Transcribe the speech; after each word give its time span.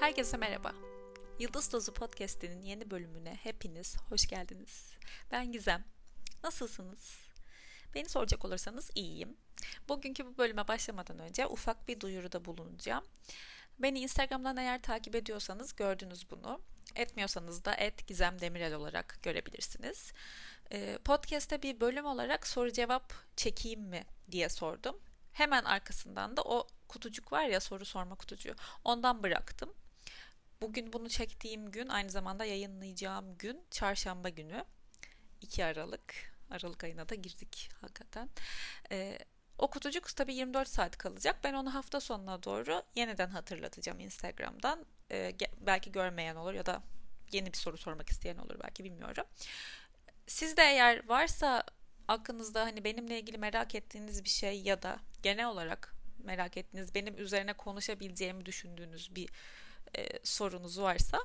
Herkese 0.00 0.36
merhaba. 0.36 0.72
Yıldız 1.38 1.72
Dozu 1.72 1.94
Podcast'inin 1.94 2.62
yeni 2.62 2.90
bölümüne 2.90 3.34
hepiniz 3.42 3.96
hoş 4.08 4.26
geldiniz. 4.26 4.96
Ben 5.30 5.52
Gizem. 5.52 5.84
Nasılsınız? 6.44 7.18
Beni 7.94 8.08
soracak 8.08 8.44
olursanız 8.44 8.90
iyiyim. 8.94 9.36
Bugünkü 9.88 10.26
bu 10.26 10.38
bölüme 10.38 10.68
başlamadan 10.68 11.18
önce 11.18 11.46
ufak 11.46 11.88
bir 11.88 12.00
duyuruda 12.00 12.44
bulunacağım. 12.44 13.04
Beni 13.78 14.00
Instagram'dan 14.00 14.56
eğer 14.56 14.82
takip 14.82 15.14
ediyorsanız 15.14 15.76
gördünüz 15.76 16.30
bunu. 16.30 16.60
Etmiyorsanız 16.94 17.64
da 17.64 17.74
et 17.74 18.06
Gizem 18.06 18.40
Demirel 18.40 18.74
olarak 18.74 19.18
görebilirsiniz. 19.22 20.12
Ee, 20.72 20.98
podcast'te 21.04 21.62
bir 21.62 21.80
bölüm 21.80 22.04
olarak 22.04 22.46
soru 22.46 22.72
cevap 22.72 23.14
çekeyim 23.36 23.80
mi 23.80 24.04
diye 24.30 24.48
sordum. 24.48 25.00
Hemen 25.32 25.64
arkasından 25.64 26.36
da 26.36 26.42
o 26.42 26.66
kutucuk 26.88 27.32
var 27.32 27.44
ya 27.44 27.60
soru 27.60 27.84
sorma 27.84 28.14
kutucuğu. 28.14 28.54
Ondan 28.84 29.22
bıraktım. 29.22 29.74
Bugün 30.62 30.92
bunu 30.92 31.08
çektiğim 31.08 31.70
gün 31.70 31.88
aynı 31.88 32.10
zamanda 32.10 32.44
yayınlayacağım 32.44 33.38
gün 33.38 33.64
çarşamba 33.70 34.28
günü 34.28 34.64
2 35.40 35.64
Aralık. 35.64 36.14
Aralık 36.50 36.84
ayına 36.84 37.08
da 37.08 37.14
girdik 37.14 37.70
hakikaten. 37.80 38.28
Ee, 38.90 39.18
o 39.58 39.70
kutucuk 39.70 40.16
tabii 40.16 40.34
24 40.34 40.68
saat 40.68 40.98
kalacak. 40.98 41.36
Ben 41.44 41.54
onu 41.54 41.74
hafta 41.74 42.00
sonuna 42.00 42.42
doğru 42.42 42.82
yeniden 42.94 43.28
hatırlatacağım 43.28 44.00
Instagram'dan. 44.00 44.86
Ee, 45.10 45.34
belki 45.60 45.92
görmeyen 45.92 46.36
olur 46.36 46.54
ya 46.54 46.66
da 46.66 46.82
yeni 47.32 47.52
bir 47.52 47.58
soru 47.58 47.78
sormak 47.78 48.08
isteyen 48.08 48.36
olur 48.36 48.56
belki 48.62 48.84
bilmiyorum. 48.84 49.24
Sizde 50.26 50.62
eğer 50.62 51.08
varsa 51.08 51.64
aklınızda 52.08 52.62
hani 52.64 52.84
benimle 52.84 53.18
ilgili 53.18 53.38
merak 53.38 53.74
ettiğiniz 53.74 54.24
bir 54.24 54.28
şey 54.30 54.62
ya 54.62 54.82
da 54.82 54.98
genel 55.22 55.46
olarak 55.46 55.94
merak 56.18 56.56
ettiğiniz, 56.56 56.94
benim 56.94 57.18
üzerine 57.18 57.52
konuşabileceğimi 57.52 58.46
düşündüğünüz 58.46 59.14
bir 59.16 59.28
e, 59.98 60.08
sorunuz 60.24 60.80
varsa 60.80 61.18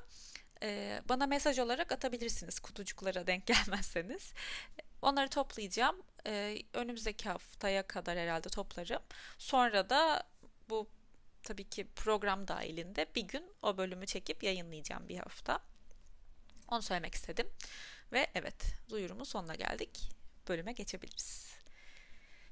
e, 0.62 1.02
bana 1.08 1.26
mesaj 1.26 1.58
olarak 1.58 1.92
atabilirsiniz 1.92 2.60
kutucuklara 2.60 3.26
denk 3.26 3.46
gelmezseniz. 3.46 4.32
Onları 5.02 5.28
toplayacağım. 5.28 6.02
E, 6.26 6.58
önümüzdeki 6.72 7.28
haftaya 7.28 7.86
kadar 7.86 8.18
herhalde 8.18 8.48
toplarım. 8.48 9.02
Sonra 9.38 9.90
da 9.90 10.22
bu 10.70 10.88
tabii 11.42 11.64
ki 11.64 11.86
program 11.96 12.48
dahilinde 12.48 13.06
bir 13.14 13.22
gün 13.22 13.44
o 13.62 13.76
bölümü 13.76 14.06
çekip 14.06 14.42
yayınlayacağım 14.42 15.08
bir 15.08 15.18
hafta. 15.18 15.58
Onu 16.68 16.82
söylemek 16.82 17.14
istedim. 17.14 17.46
Ve 18.12 18.26
evet 18.34 18.64
duyurumun 18.90 19.24
sonuna 19.24 19.54
geldik. 19.54 20.10
Bölüme 20.48 20.72
geçebiliriz. 20.72 21.58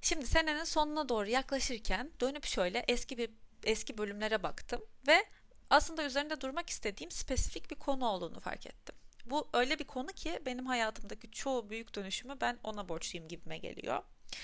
Şimdi 0.03 0.27
senenin 0.27 0.65
sonuna 0.65 1.09
doğru 1.09 1.29
yaklaşırken 1.29 2.11
dönüp 2.21 2.45
şöyle 2.45 2.85
eski 2.89 3.19
bir 3.19 3.31
eski 3.65 3.99
bölümlere 3.99 4.43
baktım 4.43 4.85
ve 5.09 5.25
aslında 5.71 6.05
üzerinde 6.05 6.41
durmak 6.41 6.71
istediğim 6.71 7.11
spesifik 7.11 7.71
bir 7.71 7.77
konu 7.77 8.07
olduğunu 8.07 8.41
fark 8.41 8.67
ettim. 8.67 8.95
Bu 9.27 9.49
öyle 9.53 9.79
bir 9.79 9.85
konu 9.85 10.07
ki 10.07 10.41
benim 10.47 10.67
hayatımdaki 10.67 11.31
çoğu 11.31 11.71
büyük 11.71 11.95
dönüşümü 11.95 12.37
ben 12.41 12.59
ona 12.65 12.89
borçluyum 12.89 13.29
gibime 13.29 13.59
geliyor. 13.59 14.03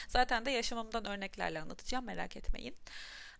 Zaten 0.09 0.47
de 0.47 0.50
yaşamımdan 0.50 1.05
örneklerle 1.05 1.61
anlatacağım 1.61 2.05
merak 2.05 2.37
etmeyin. 2.37 2.77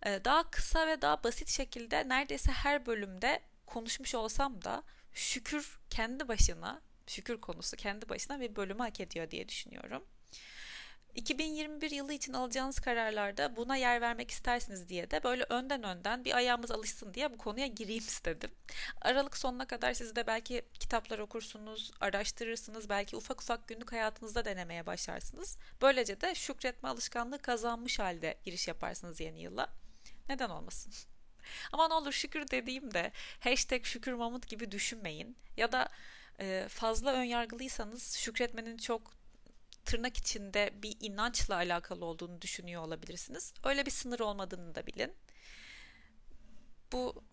Ee, 0.05 0.21
daha 0.25 0.51
kısa 0.51 0.87
ve 0.87 1.01
daha 1.01 1.23
basit 1.23 1.49
şekilde 1.49 2.09
neredeyse 2.09 2.51
her 2.51 2.85
bölümde 2.85 3.41
konuşmuş 3.65 4.15
olsam 4.15 4.63
da 4.63 4.83
şükür 5.13 5.79
kendi 5.89 6.27
başına, 6.27 6.81
şükür 7.07 7.41
konusu 7.41 7.77
kendi 7.77 8.09
başına 8.09 8.39
bir 8.39 8.55
bölümü 8.55 8.79
hak 8.79 8.99
ediyor 8.99 9.31
diye 9.31 9.49
düşünüyorum. 9.49 10.03
2021 11.15 11.91
yılı 11.91 12.13
için 12.13 12.33
alacağınız 12.33 12.79
kararlarda 12.79 13.55
buna 13.55 13.75
yer 13.75 14.01
vermek 14.01 14.31
istersiniz 14.31 14.89
diye 14.89 15.11
de 15.11 15.23
böyle 15.23 15.43
önden 15.43 15.83
önden 15.83 16.25
bir 16.25 16.35
ayağımız 16.35 16.71
alışsın 16.71 17.13
diye 17.13 17.33
bu 17.33 17.37
konuya 17.37 17.67
gireyim 17.67 18.03
istedim. 18.03 18.51
Aralık 19.01 19.37
sonuna 19.37 19.67
kadar 19.67 19.93
siz 19.93 20.15
de 20.15 20.27
belki 20.27 20.61
kitaplar 20.79 21.19
okursunuz, 21.19 21.91
araştırırsınız, 22.01 22.89
belki 22.89 23.15
ufak 23.15 23.41
ufak 23.41 23.67
günlük 23.67 23.91
hayatınızda 23.91 24.45
denemeye 24.45 24.85
başlarsınız. 24.85 25.57
Böylece 25.81 26.21
de 26.21 26.35
şükretme 26.35 26.89
alışkanlığı 26.89 27.39
kazanmış 27.39 27.99
halde 27.99 28.37
giriş 28.45 28.67
yaparsınız 28.67 29.19
yeni 29.19 29.41
yıla. 29.41 29.69
Neden 30.29 30.49
olmasın? 30.49 30.93
Ama 31.71 31.87
ne 31.87 31.93
olur 31.93 32.11
şükür 32.11 32.47
dediğimde 32.51 33.11
hashtag 33.39 33.85
şükür 33.85 34.13
mamut 34.13 34.47
gibi 34.47 34.71
düşünmeyin. 34.71 35.37
Ya 35.57 35.71
da 35.71 35.89
fazla 36.67 37.13
önyargılıysanız 37.13 38.13
şükretmenin 38.13 38.77
çok 38.77 39.22
tırnak 39.85 40.17
içinde 40.17 40.71
bir 40.83 40.97
inançla 40.99 41.55
alakalı 41.55 42.05
olduğunu 42.05 42.41
düşünüyor 42.41 42.83
olabilirsiniz. 42.83 43.53
Öyle 43.63 43.85
bir 43.85 43.91
sınır 43.91 44.19
olmadığını 44.19 44.75
da 44.75 44.87
bilin. 44.87 45.13
Bu 46.91 47.23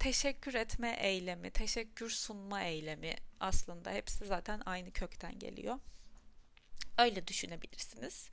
teşekkür 0.00 0.54
etme 0.54 0.96
eylemi, 1.00 1.50
teşekkür 1.50 2.10
sunma 2.10 2.62
eylemi 2.62 3.14
aslında 3.40 3.90
hepsi 3.90 4.26
zaten 4.26 4.62
aynı 4.66 4.90
kökten 4.90 5.38
geliyor. 5.38 5.78
Öyle 6.98 7.26
düşünebilirsiniz. 7.26 8.30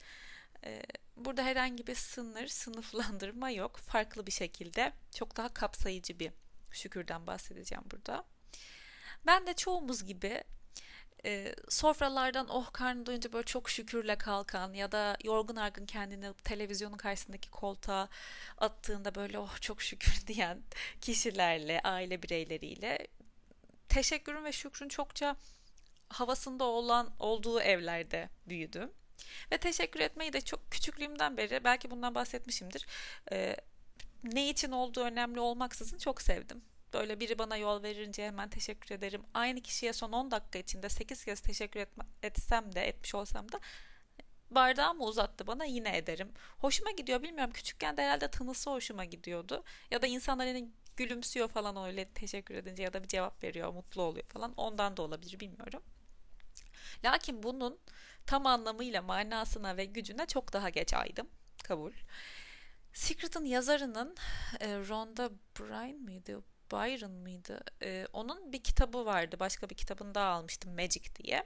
Ee, 0.66 0.84
burada 1.18 1.44
herhangi 1.44 1.88
bir 1.88 1.96
sınır, 1.96 2.48
sınıflandırma 2.48 3.50
yok. 3.50 3.78
Farklı 3.78 4.28
bir 4.28 4.32
şekilde 4.32 4.94
çok 5.16 5.38
daha 5.38 5.54
kapsayıcı 5.54 6.20
bir 6.20 6.32
şükürden 6.72 7.28
bahsedeceğim 7.28 7.84
burada. 7.92 8.26
Ben 9.26 9.48
de 9.48 9.54
çoğumuz 9.54 10.04
gibi 10.04 10.44
e, 11.26 11.56
sofralardan 11.70 12.50
oh 12.50 12.72
karnı 12.74 13.06
doyunca 13.06 13.34
böyle 13.34 13.46
çok 13.46 13.70
şükürle 13.70 14.16
kalkan 14.16 14.74
ya 14.74 14.92
da 14.92 15.18
yorgun 15.24 15.56
argın 15.56 15.86
kendini 15.86 16.34
televizyonun 16.34 16.98
karşısındaki 16.98 17.50
koltuğa 17.52 18.10
attığında 18.58 19.16
böyle 19.16 19.40
oh 19.40 19.62
çok 19.62 19.82
şükür 19.82 20.24
diyen 20.28 20.62
kişilerle, 21.02 21.82
aile 21.84 22.24
bireyleriyle 22.24 23.08
teşekkürün 23.90 24.44
ve 24.44 24.52
şükrün 24.52 24.90
çokça 24.90 25.36
havasında 26.10 26.64
olan 26.64 27.14
olduğu 27.20 27.62
evlerde 27.62 28.30
büyüdüm. 28.48 28.92
Ve 29.52 29.58
teşekkür 29.58 30.00
etmeyi 30.00 30.34
de 30.34 30.42
çok 30.42 30.72
küçüklüğümden 30.72 31.38
beri 31.38 31.64
belki 31.64 31.92
bundan 31.92 32.16
bahsetmişimdir. 32.16 32.86
E, 33.32 33.58
ne 34.24 34.50
için 34.50 34.72
olduğu 34.72 35.02
önemli 35.02 35.40
olmaksızın 35.40 35.98
çok 35.98 36.22
sevdim. 36.22 36.62
Böyle 36.94 37.20
biri 37.20 37.40
bana 37.40 37.58
yol 37.58 37.84
verince 37.84 38.28
hemen 38.28 38.50
teşekkür 38.50 38.96
ederim. 38.96 39.24
Aynı 39.34 39.62
kişiye 39.62 39.94
son 39.94 40.12
10 40.12 40.32
dakika 40.32 40.60
içinde 40.60 40.90
8 40.90 41.26
kez 41.26 41.42
teşekkür 41.42 41.80
etme, 41.80 42.06
etsem 42.24 42.76
de 42.76 42.88
etmiş 42.88 43.16
olsam 43.16 43.52
da 43.52 43.60
bardağımı 44.52 45.04
uzattı 45.04 45.48
bana 45.48 45.66
yine 45.66 45.98
ederim. 45.98 46.32
Hoşuma 46.58 46.92
gidiyor 46.92 47.24
bilmiyorum. 47.24 47.54
Küçükken 47.54 47.98
de 47.98 48.02
herhalde 48.02 48.28
tınısı 48.32 48.70
hoşuma 48.70 49.06
gidiyordu. 49.06 49.64
Ya 49.92 50.02
da 50.02 50.08
insanlar 50.08 50.48
hani 50.48 50.70
gülümsüyor 50.98 51.48
falan 51.48 51.86
öyle 51.86 52.10
teşekkür 52.10 52.56
edince 52.56 52.84
ya 52.84 52.94
da 52.94 53.04
bir 53.04 53.08
cevap 53.08 53.44
veriyor, 53.44 53.74
mutlu 53.74 54.02
oluyor 54.02 54.26
falan. 54.26 54.54
Ondan 54.58 54.98
da 54.98 55.02
olabilir 55.02 55.40
bilmiyorum. 55.40 55.84
Lakin 57.06 57.44
bunun 57.44 57.80
tam 58.26 58.46
anlamıyla 58.46 59.02
manasına 59.02 59.78
ve 59.78 59.86
gücüne 59.86 60.26
çok 60.26 60.54
daha 60.54 60.70
geç 60.70 60.94
aydım. 60.94 61.30
Kabul. 61.64 61.92
Secret'ın 62.94 63.46
yazarının 63.46 64.16
e, 64.60 64.68
Rhonda 64.68 65.30
Byrne 65.60 65.94
mıydı? 65.94 66.44
Byron 66.74 67.12
mıydı? 67.12 67.60
Ee, 67.84 68.08
onun 68.14 68.54
bir 68.54 68.64
kitabı 68.64 69.06
vardı. 69.06 69.36
Başka 69.40 69.70
bir 69.70 69.76
kitabını 69.76 70.16
daha 70.16 70.28
almıştım 70.28 70.76
Magic 70.76 71.16
diye. 71.16 71.46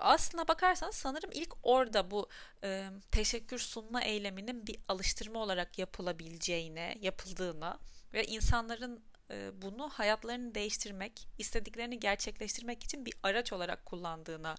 Aslına 0.00 0.48
bakarsanız 0.48 0.94
sanırım 0.94 1.30
ilk 1.32 1.54
orada 1.62 2.10
bu 2.10 2.28
e, 2.64 2.90
teşekkür 3.10 3.58
sunma 3.58 4.02
eyleminin 4.02 4.66
bir 4.66 4.76
alıştırma 4.88 5.38
olarak 5.38 5.78
yapılabileceğine, 5.78 6.98
yapıldığına 7.00 7.78
ve 8.12 8.24
insanların 8.24 9.04
e, 9.30 9.62
bunu 9.62 9.88
hayatlarını 9.88 10.54
değiştirmek, 10.54 11.28
istediklerini 11.38 12.00
gerçekleştirmek 12.00 12.84
için 12.84 13.06
bir 13.06 13.14
araç 13.22 13.52
olarak 13.52 13.86
kullandığına 13.86 14.54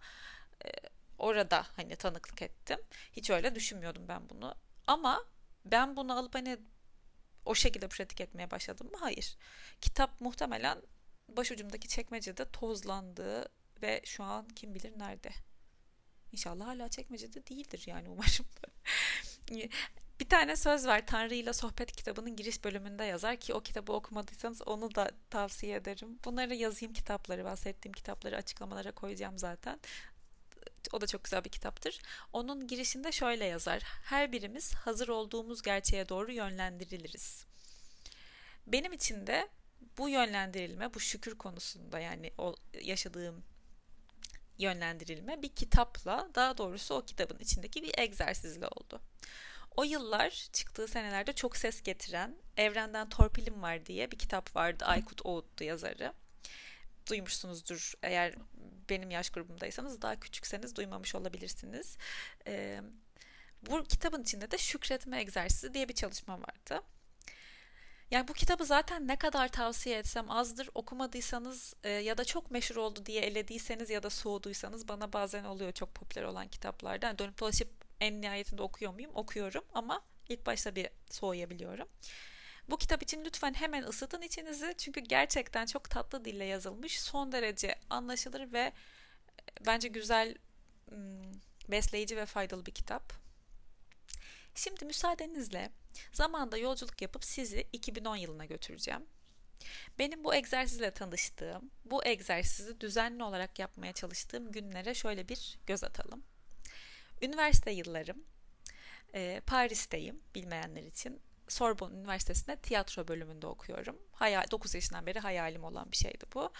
e, 0.65 0.69
orada 1.17 1.65
hani 1.75 1.95
tanıklık 1.95 2.41
ettim. 2.41 2.79
Hiç 3.13 3.29
öyle 3.29 3.55
düşünmüyordum 3.55 4.07
ben 4.07 4.29
bunu. 4.29 4.55
Ama 4.87 5.25
ben 5.65 5.95
bunu 5.95 6.17
alıp 6.17 6.35
hani 6.35 6.57
o 7.45 7.55
şekilde 7.55 7.87
pratik 7.87 8.21
etmeye 8.21 8.51
başladım 8.51 8.87
mı? 8.91 8.97
Hayır. 8.99 9.37
Kitap 9.81 10.21
muhtemelen 10.21 10.77
başucumdaki 11.29 11.87
çekmecede 11.87 12.51
tozlandı 12.51 13.49
ve 13.81 14.01
şu 14.05 14.23
an 14.23 14.47
kim 14.47 14.75
bilir 14.75 14.99
nerede. 14.99 15.31
İnşallah 16.31 16.67
hala 16.67 16.89
çekmecede 16.89 17.47
değildir 17.47 17.83
yani 17.87 18.09
umarım. 18.09 18.45
bir 20.19 20.29
tane 20.29 20.55
söz 20.55 20.87
var 20.87 21.05
Tanrı 21.07 21.35
ile 21.35 21.53
Sohbet 21.53 21.91
kitabının 21.91 22.35
giriş 22.35 22.63
bölümünde 22.63 23.03
yazar 23.03 23.37
ki 23.37 23.53
o 23.53 23.61
kitabı 23.61 23.93
okumadıysanız 23.93 24.61
onu 24.67 24.95
da 24.95 25.11
tavsiye 25.29 25.75
ederim. 25.75 26.19
Bunları 26.25 26.55
yazayım 26.55 26.93
kitapları, 26.93 27.45
bahsettiğim 27.45 27.93
kitapları 27.93 28.37
açıklamalara 28.37 28.91
koyacağım 28.91 29.37
zaten. 29.37 29.79
O 30.93 31.01
da 31.01 31.07
çok 31.07 31.23
güzel 31.23 31.43
bir 31.43 31.49
kitaptır. 31.49 31.99
Onun 32.33 32.67
girişinde 32.67 33.11
şöyle 33.11 33.45
yazar. 33.45 33.81
Her 33.83 34.31
birimiz 34.31 34.73
hazır 34.73 35.07
olduğumuz 35.07 35.61
gerçeğe 35.61 36.09
doğru 36.09 36.31
yönlendiriliriz. 36.31 37.45
Benim 38.67 38.93
için 38.93 39.27
de 39.27 39.49
bu 39.97 40.09
yönlendirilme, 40.09 40.93
bu 40.93 40.99
şükür 40.99 41.37
konusunda 41.37 41.99
yani 41.99 42.31
o 42.37 42.55
yaşadığım 42.81 43.43
yönlendirilme 44.57 45.41
bir 45.41 45.49
kitapla, 45.49 46.29
daha 46.35 46.57
doğrusu 46.57 46.95
o 46.95 47.05
kitabın 47.05 47.39
içindeki 47.39 47.83
bir 47.83 47.99
egzersizle 47.99 48.67
oldu. 48.67 49.01
O 49.77 49.83
yıllar 49.83 50.29
çıktığı 50.53 50.87
senelerde 50.87 51.33
çok 51.33 51.57
ses 51.57 51.81
getiren 51.81 52.35
Evrenden 52.57 53.09
Torpilim 53.09 53.61
Var 53.61 53.85
diye 53.85 54.11
bir 54.11 54.17
kitap 54.17 54.55
vardı. 54.55 54.85
Aykut 54.85 55.25
Oğut'tu 55.25 55.63
yazarı. 55.63 56.13
Duymuşsunuzdur 57.09 57.93
eğer 58.03 58.35
benim 58.89 59.11
yaş 59.11 59.29
grubumdaysanız 59.29 60.01
daha 60.01 60.19
küçükseniz 60.19 60.75
duymamış 60.75 61.15
olabilirsiniz. 61.15 61.97
Ee, 62.47 62.81
bu 63.61 63.83
kitabın 63.83 64.23
içinde 64.23 64.51
de 64.51 64.57
şükretme 64.57 65.19
egzersizi 65.19 65.73
diye 65.73 65.89
bir 65.89 65.93
çalışma 65.93 66.41
vardı. 66.41 66.83
Yani 68.11 68.27
bu 68.27 68.33
kitabı 68.33 68.65
zaten 68.65 69.07
ne 69.07 69.15
kadar 69.15 69.47
tavsiye 69.47 69.97
etsem 69.97 70.31
azdır. 70.31 70.69
Okumadıysanız 70.75 71.73
e, 71.83 71.89
ya 71.89 72.17
da 72.17 72.25
çok 72.25 72.51
meşhur 72.51 72.75
oldu 72.75 73.05
diye 73.05 73.21
elediyseniz 73.21 73.89
ya 73.89 74.03
da 74.03 74.09
soğuduysanız 74.09 74.87
bana 74.87 75.13
bazen 75.13 75.43
oluyor 75.43 75.71
çok 75.71 75.95
popüler 75.95 76.23
olan 76.23 76.47
kitaplardan. 76.47 77.07
Yani 77.07 77.19
dönüp 77.19 77.39
dolaşıp 77.39 77.69
en 77.99 78.21
nihayetinde 78.21 78.61
okuyor 78.61 78.93
muyum? 78.93 79.11
Okuyorum 79.15 79.63
ama 79.73 80.01
ilk 80.29 80.45
başta 80.45 80.75
bir 80.75 80.89
soğuyabiliyorum. 81.09 81.87
Bu 82.71 82.77
kitap 82.77 83.03
için 83.03 83.25
lütfen 83.25 83.53
hemen 83.53 83.83
ısıtın 83.83 84.21
içinizi 84.21 84.75
çünkü 84.77 84.99
gerçekten 84.99 85.65
çok 85.65 85.89
tatlı 85.89 86.25
dille 86.25 86.45
yazılmış, 86.45 87.01
son 87.01 87.31
derece 87.31 87.75
anlaşılır 87.89 88.51
ve 88.53 88.59
e, 88.59 88.73
bence 89.65 89.87
güzel, 89.87 90.35
besleyici 91.67 92.17
ve 92.17 92.25
faydalı 92.25 92.65
bir 92.65 92.71
kitap. 92.71 93.13
Şimdi 94.55 94.85
müsaadenizle 94.85 95.71
zamanda 96.13 96.57
yolculuk 96.57 97.01
yapıp 97.01 97.25
sizi 97.25 97.67
2010 97.73 98.15
yılına 98.15 98.45
götüreceğim. 98.45 99.05
Benim 99.99 100.23
bu 100.23 100.35
egzersizle 100.35 100.91
tanıştığım, 100.91 101.71
bu 101.85 102.05
egzersizi 102.05 102.81
düzenli 102.81 103.23
olarak 103.23 103.59
yapmaya 103.59 103.93
çalıştığım 103.93 104.51
günlere 104.51 104.93
şöyle 104.93 105.29
bir 105.29 105.59
göz 105.67 105.83
atalım. 105.83 106.23
Üniversite 107.21 107.71
yıllarım, 107.71 108.23
e, 109.13 109.41
Paris'teyim 109.45 110.21
bilmeyenler 110.35 110.83
için. 110.83 111.21
Sorbonne 111.51 111.97
Üniversitesi'nde 111.97 112.55
tiyatro 112.55 113.07
bölümünde 113.07 113.47
okuyorum. 113.47 113.97
Hayal, 114.11 114.51
9 114.51 114.75
yaşından 114.75 115.05
beri 115.05 115.19
hayalim 115.19 115.63
olan 115.63 115.91
bir 115.91 115.97
şeydi 115.97 116.25
bu. 116.33 116.51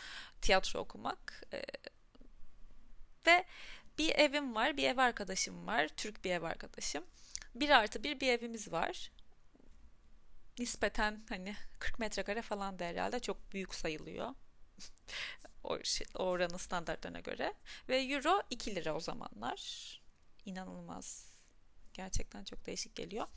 Tiyatro 0.42 0.80
okumak. 0.80 1.44
E, 1.54 1.62
ve 3.28 3.46
bir 3.98 4.16
evim 4.16 4.56
var, 4.56 4.78
bir 4.78 4.90
ev 4.90 4.98
arkadaşım 4.98 5.68
var. 5.68 5.88
Türk 5.88 6.24
bir 6.24 6.32
ev 6.32 6.44
arkadaşım. 6.44 7.04
Bir 7.56 7.70
artı 7.70 8.04
bir 8.04 8.20
bir 8.20 8.28
evimiz 8.28 8.72
var. 8.72 9.12
Nispeten 10.60 11.24
hani 11.30 11.56
40 11.80 12.00
metrekare 12.00 12.42
falan 12.42 12.80
da 12.80 12.86
herhalde 12.86 13.20
çok 13.20 13.54
büyük 13.54 13.76
sayılıyor. 13.76 14.36
o, 15.64 15.84
şey, 15.84 16.08
oranın 16.16 16.58
standartlarına 16.58 17.20
göre. 17.20 17.54
Ve 17.90 18.02
euro 18.02 18.42
2 18.50 18.76
lira 18.76 18.96
o 18.96 19.00
zamanlar. 19.00 20.02
İnanılmaz. 20.46 21.31
Gerçekten 21.94 22.44
çok 22.44 22.66
değişik 22.66 22.96
geliyor. 22.96 23.28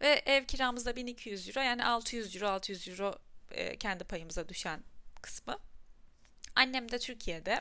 Ve 0.00 0.22
ev 0.26 0.44
kiramız 0.44 0.86
da 0.86 0.96
1200 0.96 1.48
euro. 1.48 1.60
Yani 1.60 1.84
600 1.84 2.36
euro 2.36 2.48
600 2.48 2.88
euro 2.88 3.18
e, 3.50 3.76
kendi 3.76 4.04
payımıza 4.04 4.48
düşen 4.48 4.82
kısmı. 5.22 5.58
Annem 6.54 6.92
de 6.92 6.98
Türkiye'de 6.98 7.60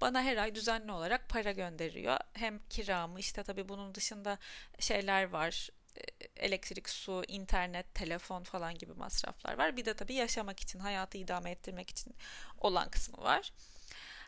bana 0.00 0.22
her 0.22 0.36
ay 0.36 0.54
düzenli 0.54 0.92
olarak 0.92 1.28
para 1.28 1.52
gönderiyor. 1.52 2.16
Hem 2.32 2.60
kiramı 2.70 3.20
işte 3.20 3.42
tabii 3.42 3.68
bunun 3.68 3.94
dışında 3.94 4.38
şeyler 4.78 5.24
var. 5.24 5.68
E, 5.96 6.00
elektrik, 6.36 6.88
su, 6.88 7.22
internet, 7.28 7.94
telefon 7.94 8.42
falan 8.42 8.74
gibi 8.74 8.92
masraflar 8.92 9.58
var. 9.58 9.76
Bir 9.76 9.84
de 9.84 9.94
tabii 9.94 10.14
yaşamak 10.14 10.60
için, 10.60 10.78
hayatı 10.78 11.18
idame 11.18 11.50
ettirmek 11.50 11.90
için 11.90 12.14
olan 12.58 12.90
kısmı 12.90 13.22
var. 13.22 13.52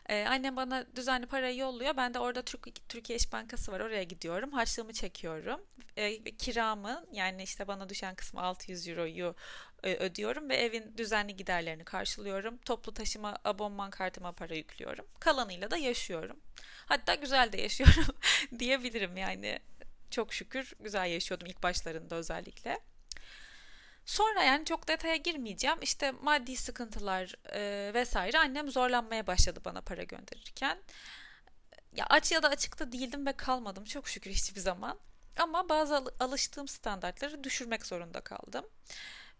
Ee, 0.09 0.25
annem 0.29 0.55
bana 0.55 0.85
düzenli 0.95 1.25
parayı 1.25 1.57
yolluyor. 1.57 1.97
Ben 1.97 2.13
de 2.13 2.19
orada 2.19 2.41
Türk, 2.41 2.89
Türkiye 2.89 3.17
İş 3.17 3.33
Bankası 3.33 3.71
var. 3.71 3.79
Oraya 3.79 4.03
gidiyorum. 4.03 4.51
Harçlığımı 4.51 4.93
çekiyorum. 4.93 5.61
Ee, 5.97 6.23
kiramı 6.23 7.05
yani 7.11 7.43
işte 7.43 7.67
bana 7.67 7.89
düşen 7.89 8.15
kısmı 8.15 8.41
600 8.41 8.87
euroyu 8.87 9.35
e, 9.83 9.95
ödüyorum 9.95 10.49
ve 10.49 10.55
evin 10.55 10.97
düzenli 10.97 11.35
giderlerini 11.35 11.83
karşılıyorum. 11.83 12.57
Toplu 12.57 12.93
taşıma 12.93 13.37
abonman 13.43 13.89
kartıma 13.89 14.31
para 14.31 14.55
yüklüyorum. 14.55 15.05
Kalanıyla 15.19 15.71
da 15.71 15.77
yaşıyorum. 15.77 16.39
Hatta 16.85 17.15
güzel 17.15 17.51
de 17.51 17.61
yaşıyorum 17.61 18.15
diyebilirim 18.59 19.17
yani. 19.17 19.59
Çok 20.11 20.33
şükür 20.33 20.73
güzel 20.79 21.11
yaşıyordum 21.11 21.47
ilk 21.47 21.63
başlarında 21.63 22.15
özellikle. 22.15 22.79
Sonra 24.07 24.43
yani 24.43 24.65
çok 24.65 24.87
detaya 24.87 25.15
girmeyeceğim. 25.15 25.77
İşte 25.81 26.11
maddi 26.11 26.57
sıkıntılar 26.57 27.35
e, 27.53 27.91
vesaire 27.93 28.39
annem 28.39 28.71
zorlanmaya 28.71 29.27
başladı 29.27 29.59
bana 29.65 29.81
para 29.81 30.03
gönderirken. 30.03 30.77
Ya 31.95 32.05
aç 32.09 32.31
ya 32.31 32.43
da 32.43 32.49
açıkta 32.49 32.91
değildim 32.91 33.25
ve 33.25 33.33
kalmadım 33.33 33.85
çok 33.85 34.07
şükür 34.07 34.31
hiçbir 34.31 34.59
zaman. 34.61 34.99
Ama 35.37 35.69
bazı 35.69 36.03
alıştığım 36.19 36.67
standartları 36.67 37.43
düşürmek 37.43 37.85
zorunda 37.85 38.21
kaldım. 38.21 38.65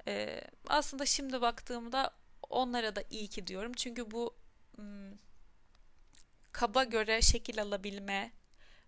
Ee, 0.07 0.41
aslında 0.67 1.05
şimdi 1.05 1.41
baktığımda 1.41 2.11
onlara 2.49 2.95
da 2.95 3.03
iyi 3.09 3.27
ki 3.27 3.47
diyorum. 3.47 3.73
Çünkü 3.73 4.11
bu 4.11 4.35
hmm, 4.75 5.11
kaba 6.51 6.83
göre 6.83 7.21
şekil 7.21 7.61
alabilme 7.61 8.31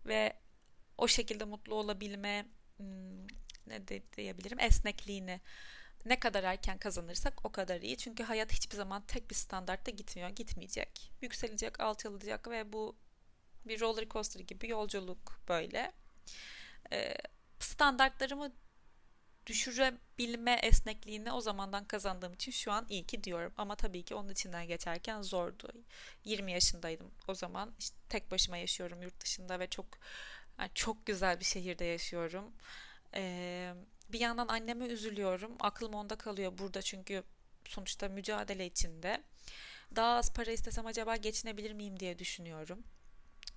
ve 0.06 0.34
o 0.98 1.08
şekilde 1.08 1.46
mutlu 1.46 1.76
olabilme 1.76 2.46
hmm, 2.78 3.19
ne 3.70 3.88
de 3.88 4.02
diyebilirim 4.18 4.60
esnekliğini 4.60 5.42
ne 6.06 6.20
kadar 6.20 6.44
erken 6.44 6.78
kazanırsak 6.78 7.46
o 7.46 7.52
kadar 7.52 7.82
iyi. 7.82 7.98
Çünkü 7.98 8.24
hayat 8.24 8.54
hiçbir 8.54 8.78
zaman 8.78 9.04
tek 9.08 9.30
bir 9.30 9.36
standartta 9.36 9.92
gitmiyor, 9.92 10.30
gitmeyecek. 10.30 11.12
Yükselecek, 11.22 11.80
alçalacak 11.80 12.48
ve 12.48 12.74
bu 12.74 12.96
bir 13.66 13.82
roller 13.82 14.10
coaster 14.10 14.40
gibi 14.40 14.70
yolculuk 14.70 15.42
böyle. 15.48 15.92
Ee, 16.92 17.16
standartlarımı 17.60 18.52
düşürebilme 19.48 20.60
esnekliğini 20.64 21.32
o 21.32 21.42
zamandan 21.42 21.86
kazandığım 21.86 22.34
için 22.34 22.52
şu 22.52 22.72
an 22.72 22.86
iyi 22.90 23.06
ki 23.06 23.24
diyorum. 23.24 23.54
Ama 23.58 23.76
tabii 23.76 24.04
ki 24.04 24.16
onun 24.16 24.30
içinden 24.30 24.68
geçerken 24.68 25.22
zordu. 25.22 25.74
20 26.26 26.52
yaşındaydım 26.52 27.12
o 27.28 27.34
zaman. 27.34 27.76
İşte 27.80 27.98
tek 28.10 28.32
başıma 28.32 28.58
yaşıyorum 28.58 29.02
yurt 29.02 29.22
dışında 29.22 29.60
ve 29.60 29.68
çok 29.68 29.86
yani 30.60 30.72
çok 30.76 31.06
güzel 31.06 31.40
bir 31.40 31.46
şehirde 31.46 31.86
yaşıyorum. 31.86 32.54
Ee, 33.16 33.74
bir 34.10 34.20
yandan 34.20 34.48
anneme 34.48 34.86
üzülüyorum. 34.86 35.52
Aklım 35.60 35.94
onda 35.94 36.16
kalıyor 36.16 36.58
burada 36.58 36.82
çünkü 36.82 37.24
sonuçta 37.66 38.10
mücadele 38.10 38.66
içinde. 38.66 39.24
Daha 39.96 40.18
az 40.18 40.34
para 40.34 40.52
istesem 40.52 40.86
acaba 40.86 41.16
geçinebilir 41.16 41.74
miyim 41.74 42.00
diye 42.00 42.20
düşünüyorum. 42.20 42.84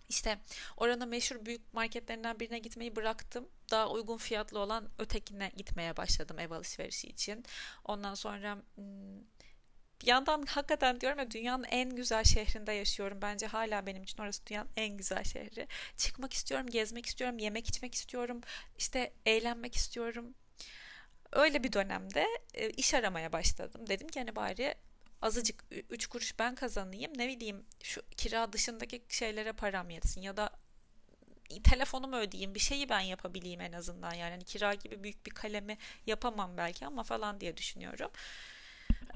İşte 0.09 0.39
oranın 0.77 1.09
meşhur 1.09 1.47
büyük 1.47 1.75
marketlerinden 1.75 2.41
birine 2.41 2.59
gitmeyi 2.59 2.97
bıraktım. 2.97 3.49
Daha 3.71 3.91
uygun 3.91 4.17
fiyatlı 4.17 4.59
olan 4.59 4.89
ötekine 4.99 5.53
gitmeye 5.57 5.97
başladım 5.97 6.39
ev 6.39 6.51
alışverişi 6.51 7.09
için. 7.09 7.45
Ondan 7.85 8.15
sonra 8.15 8.63
hmm, 8.75 9.21
bir 10.03 10.07
yandan 10.07 10.43
hakikaten 10.43 11.01
diyorum 11.01 11.19
ya 11.19 11.31
dünyanın 11.31 11.65
en 11.65 11.91
güzel 11.91 12.25
şehrinde 12.25 12.73
yaşıyorum. 12.73 13.19
Bence 13.23 13.47
hala 13.47 13.87
benim 13.87 14.03
için 14.03 14.23
orası 14.23 14.47
dünyanın 14.47 14.71
en 14.77 14.97
güzel 14.97 15.25
şehri. 15.25 15.67
Çıkmak 15.97 16.33
istiyorum, 16.33 16.67
gezmek 16.71 17.07
istiyorum, 17.07 17.39
yemek 17.39 17.69
içmek 17.69 17.95
istiyorum, 17.95 18.41
işte 18.79 19.13
eğlenmek 19.27 19.75
istiyorum. 19.75 20.35
Öyle 21.33 21.65
bir 21.65 21.73
dönemde 21.73 22.27
e, 22.55 22.71
iş 22.71 22.95
aramaya 22.95 23.33
başladım. 23.33 23.87
Dedim 23.89 24.09
ki 24.09 24.21
hani 24.21 24.37
bari 24.37 24.75
azıcık 25.23 25.65
3 25.91 26.07
kuruş 26.07 26.39
ben 26.39 26.55
kazanayım 26.55 27.13
ne 27.17 27.29
bileyim 27.29 27.65
şu 27.83 28.03
kira 28.17 28.53
dışındaki 28.53 29.03
şeylere 29.09 29.53
param 29.53 29.91
yetsin 29.91 30.21
ya 30.21 30.37
da 30.37 30.51
telefonumu 31.65 32.17
ödeyeyim 32.17 32.55
bir 32.55 32.61
şeyi 32.61 32.89
ben 32.89 33.01
yapabileyim 33.01 33.61
en 33.61 33.73
azından 33.73 34.15
yani 34.15 34.31
hani 34.31 34.45
kira 34.45 34.75
gibi 34.75 35.03
büyük 35.03 35.27
bir 35.27 35.31
kalemi 35.31 35.79
yapamam 36.07 36.57
belki 36.57 36.87
ama 36.87 37.03
falan 37.03 37.41
diye 37.41 37.57
düşünüyorum. 37.57 38.11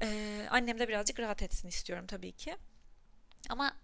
Ee, 0.01 0.47
annem 0.51 0.79
de 0.79 0.87
birazcık 0.87 1.19
rahat 1.19 1.43
etsin 1.43 1.67
istiyorum 1.67 2.07
tabii 2.07 2.31
ki. 2.31 2.57
Ama 3.49 3.77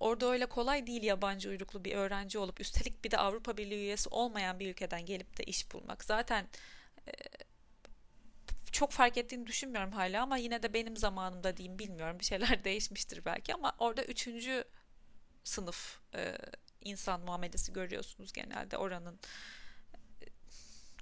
orada 0.00 0.26
öyle 0.26 0.46
kolay 0.46 0.86
değil 0.86 1.02
yabancı 1.02 1.48
uyruklu 1.48 1.84
bir 1.84 1.94
öğrenci 1.94 2.38
olup 2.38 2.60
üstelik 2.60 3.04
bir 3.04 3.10
de 3.10 3.18
Avrupa 3.18 3.56
Birliği 3.56 3.78
üyesi 3.78 4.08
olmayan 4.08 4.60
bir 4.60 4.70
ülkeden 4.70 5.06
gelip 5.06 5.38
de 5.38 5.44
iş 5.44 5.72
bulmak. 5.72 6.04
Zaten 6.04 6.46
e, 7.06 7.12
çok 8.72 8.92
fark 8.92 9.16
ettiğini 9.16 9.46
düşünmüyorum 9.46 9.92
hala 9.92 10.22
ama 10.22 10.36
yine 10.36 10.62
de 10.62 10.74
benim 10.74 10.96
zamanımda 10.96 11.56
diyeyim 11.56 11.78
bilmiyorum 11.78 12.18
bir 12.20 12.24
şeyler 12.24 12.64
değişmiştir 12.64 13.24
belki 13.24 13.54
ama 13.54 13.72
orada 13.78 14.04
üçüncü 14.04 14.64
sınıf 15.44 16.00
e, 16.14 16.38
insan 16.80 17.20
muamelesi 17.20 17.72
görüyorsunuz 17.72 18.32
genelde 18.32 18.76
oranın 18.76 19.20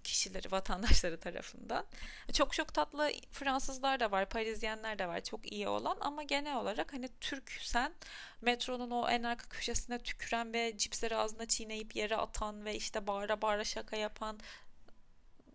kişileri, 0.05 0.53
vatandaşları 0.53 1.21
tarafından. 1.21 1.87
Çok 2.33 2.53
çok 2.53 2.75
tatlı 2.75 3.11
Fransızlar 3.33 4.01
da 4.01 4.11
var, 4.11 4.29
Parizyenler 4.29 4.99
de 4.99 5.09
var 5.09 5.21
çok 5.21 5.53
iyi 5.53 5.69
olan 5.69 5.97
ama 6.01 6.23
genel 6.23 6.57
olarak 6.57 6.93
hani 6.93 7.09
Türk 7.21 7.51
sen 7.51 7.93
metronun 8.41 8.91
o 8.91 9.09
en 9.09 9.23
arka 9.23 9.49
köşesine 9.49 9.99
tüküren 9.99 10.53
ve 10.53 10.79
cipsleri 10.79 11.17
ağzına 11.17 11.47
çiğneyip 11.47 11.97
yere 11.97 12.17
atan 12.17 12.65
ve 12.65 12.77
işte 12.77 13.07
bağıra 13.07 13.43
bağıra 13.43 13.65
şaka 13.65 13.97
yapan 13.97 14.41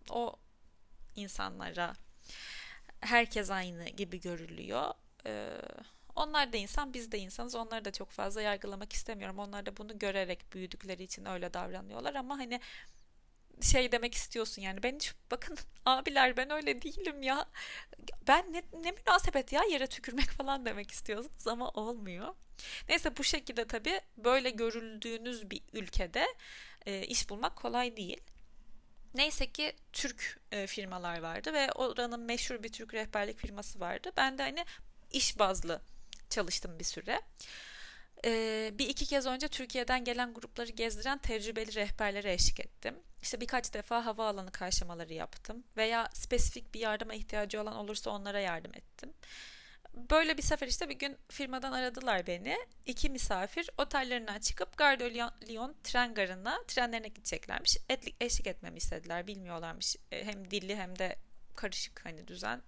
o 0.09 0.35
insanlara 1.15 1.93
herkes 3.01 3.51
aynı 3.51 3.89
gibi 3.89 4.21
görülüyor. 4.21 4.93
Ee, 5.25 5.49
onlar 6.15 6.53
da 6.53 6.57
insan, 6.57 6.93
biz 6.93 7.11
de 7.11 7.19
insanız. 7.19 7.55
Onları 7.55 7.85
da 7.85 7.91
çok 7.91 8.09
fazla 8.09 8.41
yargılamak 8.41 8.93
istemiyorum. 8.93 9.39
Onlar 9.39 9.65
da 9.65 9.77
bunu 9.77 9.99
görerek 9.99 10.53
büyüdükleri 10.53 11.03
için 11.03 11.25
öyle 11.25 11.53
davranıyorlar 11.53 12.15
ama 12.15 12.37
hani 12.37 12.59
şey 13.61 13.91
demek 13.91 14.15
istiyorsun 14.15 14.61
yani 14.61 14.83
ben 14.83 14.95
hiç 14.95 15.13
bakın 15.31 15.57
abiler 15.85 16.37
ben 16.37 16.49
öyle 16.49 16.81
değilim 16.81 17.21
ya 17.21 17.45
ben 18.27 18.53
ne, 18.53 18.63
ne 18.83 18.91
münasebet 18.91 19.51
ya 19.51 19.63
yere 19.63 19.87
tükürmek 19.87 20.29
falan 20.29 20.65
demek 20.65 20.91
istiyorsunuz 20.91 21.47
ama 21.47 21.69
olmuyor. 21.69 22.35
Neyse 22.89 23.17
bu 23.17 23.23
şekilde 23.23 23.67
tabii 23.67 24.01
böyle 24.17 24.49
görüldüğünüz 24.49 25.51
bir 25.51 25.61
ülkede 25.73 26.25
e, 26.85 27.03
iş 27.03 27.29
bulmak 27.29 27.55
kolay 27.55 27.97
değil. 27.97 28.21
Neyse 29.13 29.51
ki 29.51 29.75
Türk 29.93 30.39
e, 30.51 30.67
firmalar 30.67 31.19
vardı 31.19 31.53
ve 31.53 31.71
oranın 31.71 32.19
meşhur 32.19 32.63
bir 32.63 32.71
Türk 32.71 32.93
rehberlik 32.93 33.37
firması 33.39 33.79
vardı. 33.79 34.11
Ben 34.17 34.37
de 34.37 34.43
hani 34.43 34.65
iş 35.11 35.39
bazlı 35.39 35.81
çalıştım 36.29 36.79
bir 36.79 36.83
süre. 36.83 37.21
Ee, 38.25 38.71
bir 38.73 38.89
iki 38.89 39.05
kez 39.05 39.25
önce 39.25 39.47
Türkiye'den 39.47 40.03
gelen 40.03 40.33
grupları 40.33 40.71
gezdiren 40.71 41.17
tecrübeli 41.17 41.75
rehberlere 41.75 42.33
eşlik 42.33 42.59
ettim. 42.59 42.95
İşte 43.21 43.41
birkaç 43.41 43.73
defa 43.73 44.05
havaalanı 44.05 44.51
karşılamaları 44.51 45.13
yaptım 45.13 45.63
veya 45.77 46.09
spesifik 46.13 46.73
bir 46.73 46.79
yardıma 46.79 47.13
ihtiyacı 47.13 47.61
olan 47.61 47.75
olursa 47.75 48.11
onlara 48.11 48.39
yardım 48.39 48.71
ettim. 48.75 49.13
Böyle 49.93 50.37
bir 50.37 50.41
sefer 50.41 50.67
işte 50.67 50.89
bir 50.89 50.99
gün 50.99 51.17
firmadan 51.29 51.71
aradılar 51.71 52.27
beni. 52.27 52.57
İki 52.85 53.09
misafir 53.09 53.69
otellerinden 53.77 54.39
çıkıp 54.39 54.77
Gare 54.77 55.13
Lyon 55.49 55.75
tren 55.83 56.13
garına 56.13 56.63
trenlerine 56.67 57.07
gideceklermiş. 57.07 57.77
Etlik, 57.89 58.15
eşlik 58.21 58.47
etmemi 58.47 58.77
istediler. 58.77 59.27
Bilmiyorlarmış 59.27 59.95
e, 60.11 60.25
hem 60.25 60.51
dilli 60.51 60.75
hem 60.75 60.99
de 60.99 61.15
karışık 61.55 62.05
hani 62.05 62.27
düzen. 62.27 62.61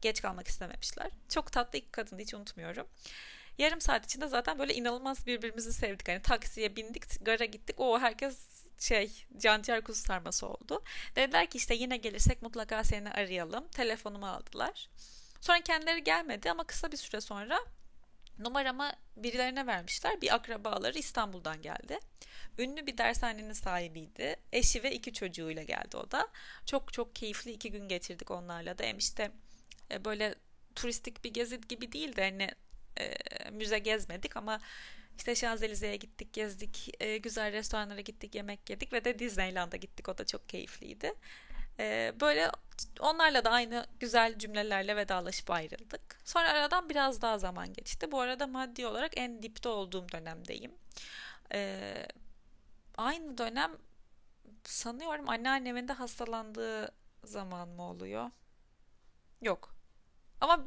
Geç 0.00 0.22
kalmak 0.22 0.48
istememişler. 0.48 1.10
Çok 1.28 1.52
tatlı 1.52 1.78
iki 1.78 1.90
kadın 1.90 2.18
hiç 2.18 2.34
unutmuyorum. 2.34 2.86
Yarım 3.58 3.80
saat 3.80 4.04
içinde 4.04 4.28
zaten 4.28 4.58
böyle 4.58 4.74
inanılmaz 4.74 5.26
birbirimizi 5.26 5.72
sevdik. 5.72 6.08
Hani 6.08 6.22
taksiye 6.22 6.76
bindik, 6.76 7.24
gara 7.24 7.44
gittik. 7.44 7.80
O 7.80 8.00
herkes 8.00 8.66
şey 8.78 9.26
canciğer 9.36 9.84
kuzu 9.84 10.02
sarması 10.02 10.46
oldu. 10.46 10.82
Dediler 11.16 11.46
ki 11.46 11.58
işte 11.58 11.74
yine 11.74 11.96
gelirsek 11.96 12.42
mutlaka 12.42 12.84
seni 12.84 13.10
arayalım. 13.10 13.68
Telefonumu 13.68 14.26
aldılar. 14.26 14.88
Sonra 15.40 15.60
kendileri 15.60 16.04
gelmedi 16.04 16.50
ama 16.50 16.64
kısa 16.64 16.92
bir 16.92 16.96
süre 16.96 17.20
sonra 17.20 17.58
numaramı 18.38 18.92
birilerine 19.16 19.66
vermişler. 19.66 20.20
Bir 20.20 20.34
akrabaları 20.34 20.98
İstanbul'dan 20.98 21.62
geldi. 21.62 21.98
Ünlü 22.58 22.86
bir 22.86 22.98
dershanenin 22.98 23.52
sahibiydi. 23.52 24.36
Eşi 24.52 24.82
ve 24.82 24.92
iki 24.92 25.12
çocuğuyla 25.12 25.62
geldi 25.62 25.96
o 25.96 26.10
da. 26.10 26.28
Çok 26.66 26.92
çok 26.92 27.16
keyifli 27.16 27.50
iki 27.50 27.70
gün 27.70 27.88
geçirdik 27.88 28.30
onlarla 28.30 28.78
da. 28.78 28.84
Hem 28.84 28.98
işte 28.98 29.30
e, 29.90 30.04
böyle 30.04 30.34
turistik 30.74 31.24
bir 31.24 31.34
gezi 31.34 31.60
gibi 31.60 31.92
değil 31.92 32.16
de 32.16 32.30
hani 32.30 32.50
müze 33.52 33.78
gezmedik 33.78 34.36
ama 34.36 34.60
işte 35.16 35.34
Şanzelize'ye 35.34 35.96
gittik, 35.96 36.32
gezdik, 36.32 36.90
e, 37.00 37.18
güzel 37.18 37.52
restoranlara 37.52 38.00
gittik, 38.00 38.34
yemek 38.34 38.70
yedik 38.70 38.92
ve 38.92 39.04
de 39.04 39.18
Disneyland'a 39.18 39.76
gittik. 39.76 40.08
O 40.08 40.18
da 40.18 40.26
çok 40.26 40.48
keyifliydi. 40.48 41.14
E, 41.80 42.12
böyle 42.20 42.50
onlarla 43.00 43.44
da 43.44 43.50
aynı 43.50 43.86
güzel 44.00 44.38
cümlelerle 44.38 44.96
vedalaşıp 44.96 45.50
ayrıldık. 45.50 46.18
Sonra 46.24 46.48
aradan 46.48 46.88
biraz 46.88 47.22
daha 47.22 47.38
zaman 47.38 47.72
geçti. 47.72 48.12
Bu 48.12 48.20
arada 48.20 48.46
maddi 48.46 48.86
olarak 48.86 49.12
en 49.16 49.42
dipte 49.42 49.68
olduğum 49.68 50.06
dönemdeyim. 50.12 50.72
E, 51.52 51.92
aynı 52.96 53.38
dönem 53.38 53.72
sanıyorum 54.64 55.28
anneannemin 55.28 55.88
de 55.88 55.92
hastalandığı 55.92 56.92
zaman 57.24 57.68
mı 57.68 57.82
oluyor? 57.82 58.30
Yok. 59.42 59.74
Ama 60.40 60.64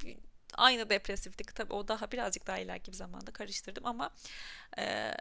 aynı 0.58 0.90
depresiflik 0.90 1.56
tabii 1.56 1.74
o 1.74 1.88
daha 1.88 2.12
birazcık 2.12 2.48
daha 2.48 2.58
ileriki 2.58 2.92
bir 2.92 2.98
zamanda 2.98 3.32
karıştırdım 3.32 3.86
ama 3.86 4.10
e, 4.80 5.12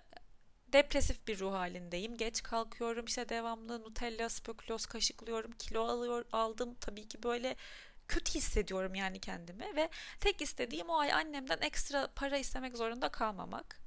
depresif 0.72 1.28
bir 1.28 1.38
ruh 1.38 1.52
halindeyim. 1.52 2.16
Geç 2.16 2.42
kalkıyorum 2.42 3.04
işte 3.04 3.28
devamlı 3.28 3.82
Nutella, 3.82 4.28
spekülos 4.28 4.86
kaşıklıyorum. 4.86 5.52
Kilo 5.52 5.82
alıyor, 5.84 6.24
aldım 6.32 6.74
tabii 6.80 7.08
ki 7.08 7.22
böyle 7.22 7.56
kötü 8.08 8.34
hissediyorum 8.34 8.94
yani 8.94 9.20
kendimi 9.20 9.76
ve 9.76 9.88
tek 10.20 10.42
istediğim 10.42 10.88
o 10.88 10.98
ay 10.98 11.12
annemden 11.12 11.58
ekstra 11.60 12.08
para 12.16 12.38
istemek 12.38 12.76
zorunda 12.76 13.08
kalmamak. 13.08 13.77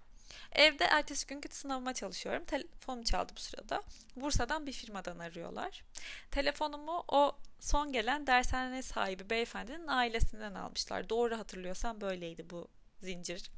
Evde 0.52 0.84
ertesi 0.84 1.28
günkü 1.28 1.50
sınavıma 1.50 1.94
çalışıyorum. 1.94 2.46
Telefonum 2.46 3.04
çaldı 3.04 3.34
bu 3.36 3.40
sırada. 3.40 3.84
Bursa'dan 4.16 4.68
bir 4.68 4.72
firmadan 4.72 5.20
arıyorlar. 5.20 5.84
Telefonumu 6.32 7.04
o 7.08 7.38
son 7.60 7.92
gelen 7.92 8.28
dershane 8.28 8.82
sahibi 8.82 9.30
beyefendinin 9.30 9.88
ailesinden 9.88 10.54
almışlar. 10.54 11.10
Doğru 11.10 11.38
hatırlıyorsam 11.38 12.02
böyleydi 12.02 12.50
bu 12.50 12.68
zincir. 13.02 13.52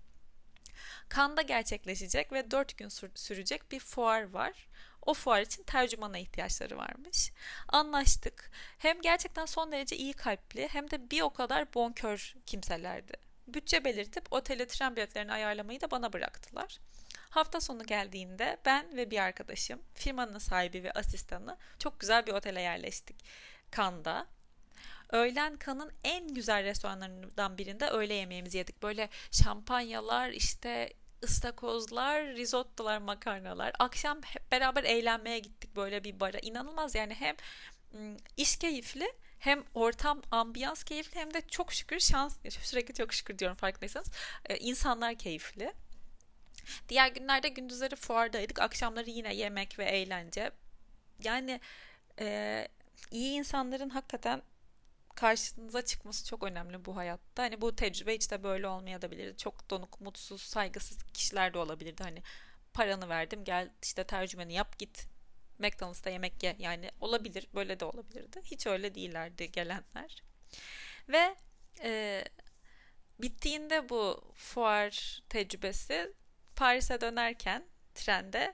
Kanda 1.10 1.42
gerçekleşecek 1.42 2.32
ve 2.32 2.52
4 2.52 2.78
gün 2.78 2.90
sürecek 3.16 3.72
bir 3.72 3.80
fuar 3.80 4.30
var. 4.30 4.68
O 5.02 5.14
fuar 5.14 5.42
için 5.42 5.64
tercümana 5.64 6.18
ihtiyaçları 6.18 6.78
varmış. 6.78 7.32
Anlaştık. 7.68 8.52
Hem 8.78 9.02
gerçekten 9.02 9.46
son 9.46 9.72
derece 9.72 9.98
iyi 9.98 10.14
kalpli 10.14 10.68
hem 10.68 10.92
de 10.92 11.12
bir 11.12 11.22
o 11.22 11.30
kadar 11.30 11.74
bonkör 11.74 12.34
kimselerdi. 12.46 13.14
Bütçe 13.48 13.86
belirtip 13.86 14.34
otele 14.34 14.68
tren 14.68 14.96
biletlerini 14.96 15.34
ayarlamayı 15.34 15.82
da 15.82 15.92
bana 15.92 16.14
bıraktılar. 16.14 16.80
Hafta 17.30 17.62
sonu 17.62 17.84
geldiğinde 17.84 18.58
ben 18.66 18.98
ve 18.98 19.12
bir 19.12 19.18
arkadaşım, 19.20 19.82
firmanın 19.94 20.38
sahibi 20.38 20.84
ve 20.84 20.92
asistanı 20.92 21.58
çok 21.80 22.00
güzel 22.00 22.28
bir 22.28 22.34
otele 22.34 22.62
yerleştik. 22.62 23.26
Kanda. 23.72 24.28
Öğlen 25.10 25.58
Kan'ın 25.58 25.92
en 26.04 26.28
güzel 26.28 26.64
restoranlarından 26.64 27.58
birinde 27.58 27.88
öğle 27.90 28.14
yemeğimizi 28.14 28.58
yedik. 28.58 28.84
Böyle 28.84 29.10
şampanyalar, 29.32 30.30
işte 30.30 30.94
ıstakozlar, 31.24 32.26
risottolar, 32.26 32.98
makarnalar. 32.98 33.74
Akşam 33.80 34.22
hep 34.22 34.52
beraber 34.52 34.84
eğlenmeye 34.84 35.40
gittik 35.40 35.76
böyle 35.76 36.04
bir 36.04 36.20
bara. 36.20 36.40
İnanılmaz 36.40 36.96
yani 36.96 37.14
hem 37.14 37.36
iş 38.38 38.58
keyifli 38.58 39.14
hem 39.44 39.64
ortam 39.74 40.22
ambiyans 40.32 40.84
keyifli 40.84 41.20
hem 41.20 41.34
de 41.34 41.42
çok 41.42 41.74
şükür 41.74 42.00
şans 42.00 42.38
sürekli 42.50 42.94
çok 42.94 43.14
şükür 43.14 43.40
diyorum 43.40 43.58
farkındaysanız 43.58 44.12
e, 44.46 44.58
insanlar 44.58 45.16
keyifli. 45.16 45.74
Diğer 46.90 47.08
günlerde 47.08 47.50
gündüzleri 47.50 47.96
fuardaydık. 47.96 48.62
Akşamları 48.62 49.10
yine 49.10 49.36
yemek 49.36 49.80
ve 49.80 49.86
eğlence. 49.86 50.52
Yani 51.24 51.60
e, 52.20 52.68
iyi 53.12 53.38
insanların 53.40 53.90
hakikaten 53.90 54.42
karşınıza 55.16 55.86
çıkması 55.86 56.26
çok 56.26 56.44
önemli 56.44 56.86
bu 56.86 56.96
hayatta. 56.96 57.44
Hani 57.44 57.62
bu 57.62 57.76
tecrübe 57.76 58.16
hiç 58.16 58.32
de 58.32 58.44
böyle 58.44 58.68
olmayabilirdi. 58.68 59.38
Çok 59.38 59.70
donuk, 59.70 60.02
mutsuz, 60.02 60.42
saygısız 60.42 60.98
kişiler 61.14 61.54
de 61.54 61.58
olabilirdi. 61.58 62.04
Hani 62.04 62.24
paranı 62.74 63.10
verdim 63.10 63.44
gel 63.44 63.70
işte 63.82 64.04
tercümeni 64.04 64.54
yap 64.54 64.80
git 64.80 65.13
McDonald's'ta 65.60 66.10
yemek 66.10 66.44
ye. 66.44 66.56
Yani 66.60 66.92
olabilir. 67.02 67.48
Böyle 67.56 67.80
de 67.80 67.86
olabilirdi. 67.86 68.42
Hiç 68.44 68.68
öyle 68.68 68.96
değillerdi 68.96 69.52
gelenler. 69.52 70.24
Ve 71.10 71.36
e, 71.84 72.24
bittiğinde 73.20 73.90
bu 73.90 74.32
fuar 74.36 75.24
tecrübesi 75.30 76.14
Paris'e 76.56 77.02
dönerken 77.02 77.66
trende 77.96 78.54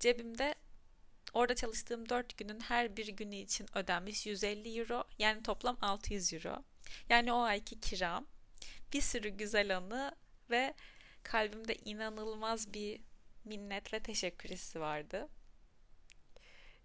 cebimde 0.00 0.54
orada 1.32 1.54
çalıştığım 1.54 2.08
4 2.08 2.38
günün 2.38 2.60
her 2.60 2.96
bir 2.96 3.06
günü 3.08 3.36
için 3.36 3.66
ödenmiş 3.74 4.26
150 4.26 4.78
euro 4.78 5.04
yani 5.18 5.42
toplam 5.42 5.78
600 5.80 6.32
euro. 6.32 6.64
Yani 7.08 7.32
o 7.32 7.40
ayki 7.40 7.80
kiram 7.80 8.26
bir 8.92 9.00
sürü 9.00 9.28
güzel 9.28 9.76
anı 9.76 10.16
ve 10.50 10.74
kalbimde 11.22 11.74
inanılmaz 11.74 12.74
bir 12.74 13.00
minnet 13.44 13.92
ve 13.92 14.00
teşekkür 14.00 14.48
hissi 14.48 14.80
vardı. 14.80 15.28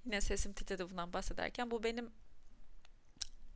Yine 0.06 0.22
sesim 0.22 0.54
titredi 0.54 0.90
bundan 0.90 1.14
bahsederken. 1.14 1.72
Bu 1.72 1.84
benim 1.84 2.12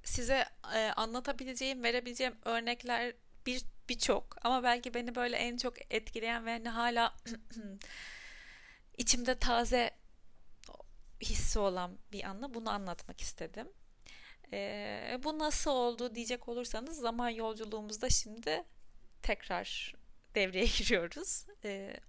size 0.03 0.46
e, 0.75 0.91
anlatabileceğim, 0.96 1.84
verebileceğim 1.84 2.36
örnekler 2.46 3.13
bir 3.46 3.65
birçok 3.89 4.46
ama 4.46 4.63
belki 4.63 4.94
beni 4.94 5.15
böyle 5.15 5.36
en 5.36 5.58
çok 5.58 5.94
etkileyen 5.94 6.46
ve 6.46 6.51
hani 6.51 6.70
hala 6.70 7.15
içimde 8.98 9.39
taze 9.39 9.91
hissi 11.22 11.60
olan 11.60 11.98
bir 12.12 12.24
anla 12.24 12.53
bunu 12.53 12.70
anlatmak 12.70 13.22
istedim. 13.22 13.68
E, 14.53 15.20
bu 15.24 15.39
nasıl 15.39 15.72
oldu 15.72 16.15
diyecek 16.15 16.50
olursanız 16.50 17.00
zaman 17.00 17.29
yolculuğumuzda 17.29 18.10
şimdi 18.10 18.63
tekrar 19.22 19.96
devreye 20.36 20.65
giriyoruz. 20.77 21.46
E, 21.63 22.00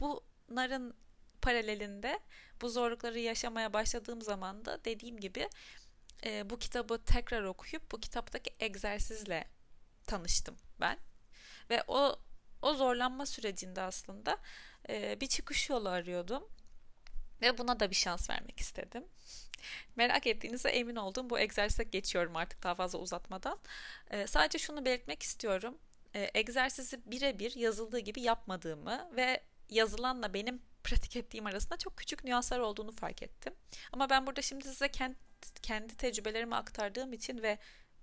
bunların 0.00 0.94
paralelinde 1.42 2.20
bu 2.62 2.68
zorlukları 2.68 3.18
yaşamaya 3.18 3.72
başladığım 3.72 4.22
zaman 4.22 4.64
da 4.64 4.84
dediğim 4.84 5.20
gibi 5.20 5.48
e, 6.24 6.50
bu 6.50 6.58
kitabı 6.58 7.04
tekrar 7.04 7.42
okuyup 7.42 7.92
bu 7.92 8.00
kitaptaki 8.00 8.50
egzersizle 8.60 9.44
tanıştım 10.06 10.56
ben. 10.80 10.98
Ve 11.70 11.82
o 11.88 12.18
o 12.62 12.74
zorlanma 12.74 13.26
sürecinde 13.26 13.80
aslında 13.80 14.38
e, 14.88 15.20
bir 15.20 15.26
çıkış 15.26 15.70
yolu 15.70 15.88
arıyordum. 15.88 16.48
Ve 17.42 17.58
buna 17.58 17.80
da 17.80 17.90
bir 17.90 17.96
şans 17.96 18.30
vermek 18.30 18.60
istedim. 18.60 19.04
Merak 19.96 20.26
ettiğinize 20.26 20.68
emin 20.68 20.96
olduğum 20.96 21.30
bu 21.30 21.38
egzersize 21.38 21.84
geçiyorum 21.84 22.36
artık 22.36 22.62
daha 22.62 22.74
fazla 22.74 22.98
uzatmadan. 22.98 23.58
E, 24.10 24.26
sadece 24.26 24.58
şunu 24.58 24.84
belirtmek 24.84 25.22
istiyorum. 25.22 25.78
E, 26.14 26.30
egzersizi 26.34 27.10
birebir 27.10 27.56
yazıldığı 27.56 27.98
gibi 27.98 28.20
yapmadığımı 28.20 29.10
ve 29.16 29.40
yazılanla 29.70 30.34
benim 30.34 30.62
pratik 30.84 31.16
ettiğim 31.16 31.46
arasında 31.46 31.76
çok 31.76 31.96
küçük 31.96 32.24
nüanslar 32.24 32.58
olduğunu 32.58 32.92
fark 32.92 33.22
ettim. 33.22 33.54
Ama 33.92 34.10
ben 34.10 34.26
burada 34.26 34.42
şimdi 34.42 34.64
size 34.64 34.88
kendi, 34.88 35.16
kendi 35.62 35.96
tecrübelerimi 35.96 36.54
aktardığım 36.54 37.12
için 37.12 37.42
ve 37.42 37.58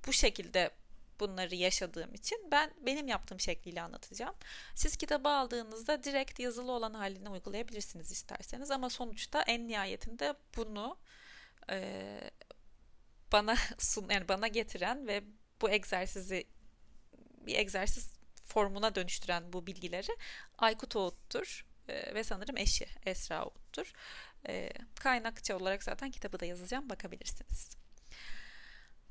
bu 0.07 0.13
şekilde 0.13 0.71
bunları 1.19 1.55
yaşadığım 1.55 2.13
için 2.13 2.47
ben 2.51 2.73
benim 2.85 3.07
yaptığım 3.07 3.39
şekliyle 3.39 3.81
anlatacağım. 3.81 4.35
Siz 4.75 4.97
kitabı 4.97 5.29
aldığınızda 5.29 6.03
direkt 6.03 6.39
yazılı 6.39 6.71
olan 6.71 6.93
haline 6.93 7.29
uygulayabilirsiniz 7.29 8.11
isterseniz 8.11 8.71
ama 8.71 8.89
sonuçta 8.89 9.41
en 9.41 9.67
nihayetinde 9.67 10.33
bunu 10.57 10.97
e, 11.69 12.31
bana 13.31 13.55
sun 13.79 14.09
yani 14.09 14.27
bana 14.27 14.47
getiren 14.47 15.07
ve 15.07 15.23
bu 15.61 15.69
egzersizi 15.69 16.47
bir 17.47 17.55
egzersiz 17.55 18.13
formuna 18.45 18.95
dönüştüren 18.95 19.53
bu 19.53 19.67
bilgileri 19.67 20.17
Aykut 20.57 20.95
Oğut'tur 20.95 21.65
e, 21.89 22.13
ve 22.13 22.23
sanırım 22.23 22.57
eşi 22.57 22.87
Esra 23.05 23.45
Oğut'tur. 23.45 23.93
E, 24.47 24.69
kaynakçı 24.99 25.57
olarak 25.57 25.83
zaten 25.83 26.11
kitabı 26.11 26.39
da 26.39 26.45
yazacağım 26.45 26.89
bakabilirsiniz. 26.89 27.77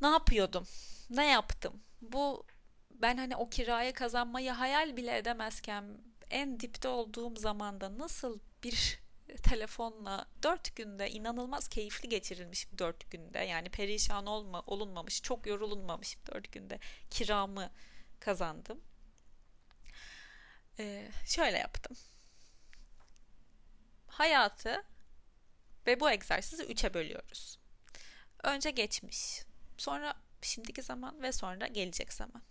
Ne 0.01 0.07
yapıyordum? 0.07 0.67
Ne 1.11 1.27
yaptım? 1.27 1.83
Bu 2.01 2.47
ben 2.91 3.17
hani 3.17 3.37
o 3.37 3.51
kirayı 3.51 3.93
kazanmayı 3.93 4.51
hayal 4.51 4.97
bile 4.97 5.19
edemezken 5.19 5.99
en 6.31 6.61
dipte 6.61 6.89
olduğum 6.89 7.37
zamanda 7.37 7.99
nasıl 7.99 8.39
bir 8.65 8.99
telefonla 9.43 10.27
dört 10.43 10.77
günde 10.77 11.11
inanılmaz 11.11 11.69
keyifli 11.69 12.09
geçirilmiş 12.09 12.73
bir 12.73 12.79
dört 12.79 13.11
günde 13.11 13.39
yani 13.39 13.69
perişan 13.69 14.27
olma, 14.27 14.63
olunmamış 14.67 15.23
çok 15.23 15.47
yorulunmamış 15.47 16.19
bir 16.19 16.33
dört 16.33 16.53
günde 16.53 16.79
kiramı 17.11 17.71
kazandım. 18.21 18.81
Ee, 20.79 21.09
şöyle 21.27 21.59
yaptım. 21.59 21.97
Hayatı 24.19 24.85
ve 25.87 26.01
bu 26.01 26.11
egzersizi 26.11 26.63
üçe 26.63 26.95
bölüyoruz. 26.95 27.59
Önce 28.43 28.71
geçmiş, 28.71 29.43
sonra 29.77 30.15
şimdiki 30.43 30.83
zaman 30.83 31.23
ve 31.23 31.33
sonra 31.33 31.67
gelecek 31.67 32.13
zaman. 32.13 32.43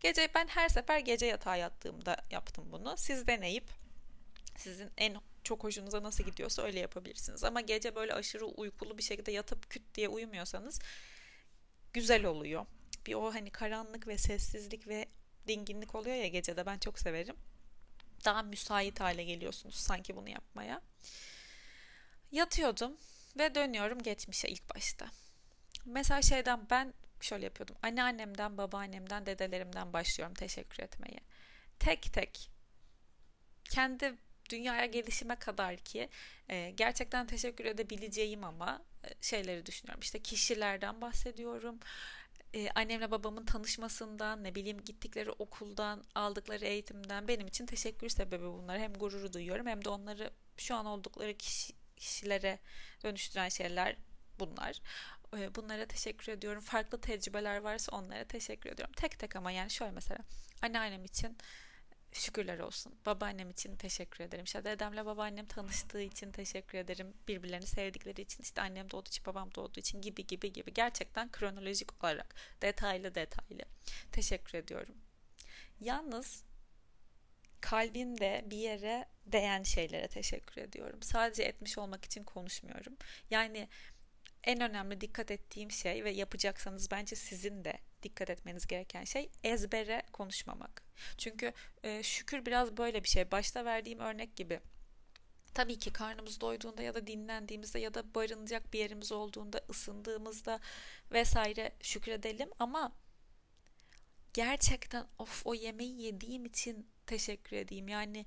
Gece 0.00 0.28
ben 0.34 0.46
her 0.48 0.68
sefer 0.68 0.98
gece 0.98 1.26
yatağa 1.26 1.56
yattığımda 1.56 2.16
yaptım 2.30 2.64
bunu. 2.72 2.94
Siz 2.96 3.26
deneyip 3.26 3.64
sizin 4.56 4.90
en 4.96 5.16
çok 5.44 5.64
hoşunuza 5.64 6.02
nasıl 6.02 6.24
gidiyorsa 6.24 6.62
öyle 6.62 6.80
yapabilirsiniz. 6.80 7.44
Ama 7.44 7.60
gece 7.60 7.94
böyle 7.94 8.14
aşırı 8.14 8.46
uykulu 8.46 8.98
bir 8.98 9.02
şekilde 9.02 9.32
yatıp 9.32 9.70
küt 9.70 9.94
diye 9.94 10.08
uyumuyorsanız 10.08 10.80
güzel 11.92 12.24
oluyor. 12.24 12.66
Bir 13.06 13.14
o 13.14 13.34
hani 13.34 13.50
karanlık 13.50 14.06
ve 14.06 14.18
sessizlik 14.18 14.88
ve 14.88 15.08
dinginlik 15.46 15.94
oluyor 15.94 16.16
ya 16.16 16.26
gecede 16.28 16.66
ben 16.66 16.78
çok 16.78 16.98
severim. 16.98 17.36
Daha 18.24 18.42
müsait 18.42 19.00
hale 19.00 19.24
geliyorsunuz 19.24 19.74
sanki 19.74 20.16
bunu 20.16 20.28
yapmaya. 20.28 20.80
Yatıyordum 22.32 22.96
ve 23.38 23.54
dönüyorum 23.54 24.02
geçmişe 24.02 24.48
ilk 24.48 24.74
başta. 24.74 25.06
Mesela 25.84 26.22
şeyden 26.22 26.70
ben 26.70 26.94
şöyle 27.20 27.44
yapıyordum. 27.44 27.76
Anneannemden, 27.82 28.58
babaannemden, 28.58 29.26
dedelerimden 29.26 29.92
başlıyorum 29.92 30.34
teşekkür 30.34 30.82
etmeye. 30.82 31.20
Tek 31.78 32.12
tek 32.12 32.50
kendi 33.64 34.14
dünyaya 34.50 34.86
gelişime 34.86 35.36
kadar 35.36 35.76
ki 35.76 36.08
e, 36.48 36.70
gerçekten 36.70 37.26
teşekkür 37.26 37.64
edebileceğim 37.64 38.44
ama 38.44 38.82
e, 39.04 39.08
şeyleri 39.20 39.66
düşünüyorum. 39.66 40.00
İşte 40.00 40.22
kişilerden 40.22 41.00
bahsediyorum. 41.00 41.80
E, 42.54 42.70
annemle 42.74 43.10
babamın 43.10 43.44
tanışmasından, 43.44 44.44
ne 44.44 44.54
bileyim 44.54 44.80
gittikleri 44.84 45.30
okuldan, 45.30 46.04
aldıkları 46.14 46.64
eğitimden 46.64 47.28
benim 47.28 47.46
için 47.46 47.66
teşekkür 47.66 48.08
sebebi 48.08 48.44
bunlar. 48.44 48.78
Hem 48.78 48.94
gururu 48.94 49.32
duyuyorum 49.32 49.66
hem 49.66 49.84
de 49.84 49.88
onları 49.88 50.30
şu 50.56 50.74
an 50.74 50.86
oldukları 50.86 51.34
kişi, 51.34 51.72
kişilere 51.96 52.58
dönüştüren 53.04 53.48
şeyler 53.48 53.96
bunlar. 54.38 54.80
E, 55.36 55.54
bunlara 55.54 55.86
teşekkür 55.86 56.32
ediyorum. 56.32 56.60
Farklı 56.62 57.00
tecrübeler 57.00 57.56
varsa 57.56 57.96
onlara 57.96 58.24
teşekkür 58.24 58.70
ediyorum. 58.70 58.94
Tek 58.96 59.18
tek 59.18 59.36
ama 59.36 59.50
yani 59.50 59.70
şöyle 59.70 59.92
mesela 59.92 60.18
anneannem 60.62 61.04
için 61.04 61.38
şükürler 62.12 62.58
olsun. 62.58 62.94
Babaannem 63.06 63.50
için 63.50 63.76
teşekkür 63.76 64.24
ederim. 64.24 64.44
İşte 64.44 64.64
dedemle 64.64 65.06
babaannem 65.06 65.46
tanıştığı 65.46 66.00
için 66.00 66.32
teşekkür 66.32 66.78
ederim. 66.78 67.14
Birbirlerini 67.28 67.66
sevdikleri 67.66 68.20
için 68.20 68.42
işte 68.42 68.62
annem 68.62 68.90
doğduğu 68.90 69.08
için 69.08 69.24
babam 69.26 69.54
doğduğu 69.54 69.80
için 69.80 70.02
gibi 70.02 70.26
gibi 70.26 70.52
gibi. 70.52 70.74
Gerçekten 70.74 71.30
kronolojik 71.32 72.04
olarak 72.04 72.34
detaylı 72.62 73.14
detaylı 73.14 73.64
teşekkür 74.12 74.58
ediyorum. 74.58 74.94
Yalnız 75.80 76.44
kalbimde 77.60 78.44
bir 78.46 78.56
yere 78.56 79.08
değen 79.26 79.62
şeylere 79.62 80.08
teşekkür 80.08 80.62
ediyorum. 80.62 81.02
Sadece 81.02 81.42
etmiş 81.42 81.78
olmak 81.78 82.04
için 82.04 82.24
konuşmuyorum. 82.24 82.96
Yani 83.30 83.68
en 84.44 84.60
önemli 84.60 85.00
dikkat 85.00 85.30
ettiğim 85.30 85.70
şey 85.70 86.04
ve 86.04 86.10
yapacaksanız 86.10 86.90
bence 86.90 87.16
sizin 87.16 87.64
de 87.64 87.78
dikkat 88.02 88.30
etmeniz 88.30 88.66
gereken 88.66 89.04
şey 89.04 89.30
ezbere 89.44 90.02
konuşmamak. 90.12 90.82
Çünkü 91.18 91.52
e, 91.82 92.02
şükür 92.02 92.46
biraz 92.46 92.76
böyle 92.76 93.04
bir 93.04 93.08
şey. 93.08 93.30
Başta 93.30 93.64
verdiğim 93.64 93.98
örnek 93.98 94.36
gibi. 94.36 94.60
Tabii 95.54 95.78
ki 95.78 95.92
karnımız 95.92 96.40
doyduğunda 96.40 96.82
ya 96.82 96.94
da 96.94 97.06
dinlendiğimizde 97.06 97.78
ya 97.78 97.94
da 97.94 98.14
barınacak 98.14 98.72
bir 98.72 98.78
yerimiz 98.78 99.12
olduğunda, 99.12 99.60
ısındığımızda 99.70 100.60
vesaire 101.12 101.72
şükredelim 101.82 102.50
ama 102.58 102.92
gerçekten 104.32 105.06
of 105.18 105.46
o 105.46 105.54
yemeği 105.54 106.02
yediğim 106.02 106.44
için 106.44 106.90
teşekkür 107.06 107.56
edeyim. 107.56 107.88
Yani 107.88 108.26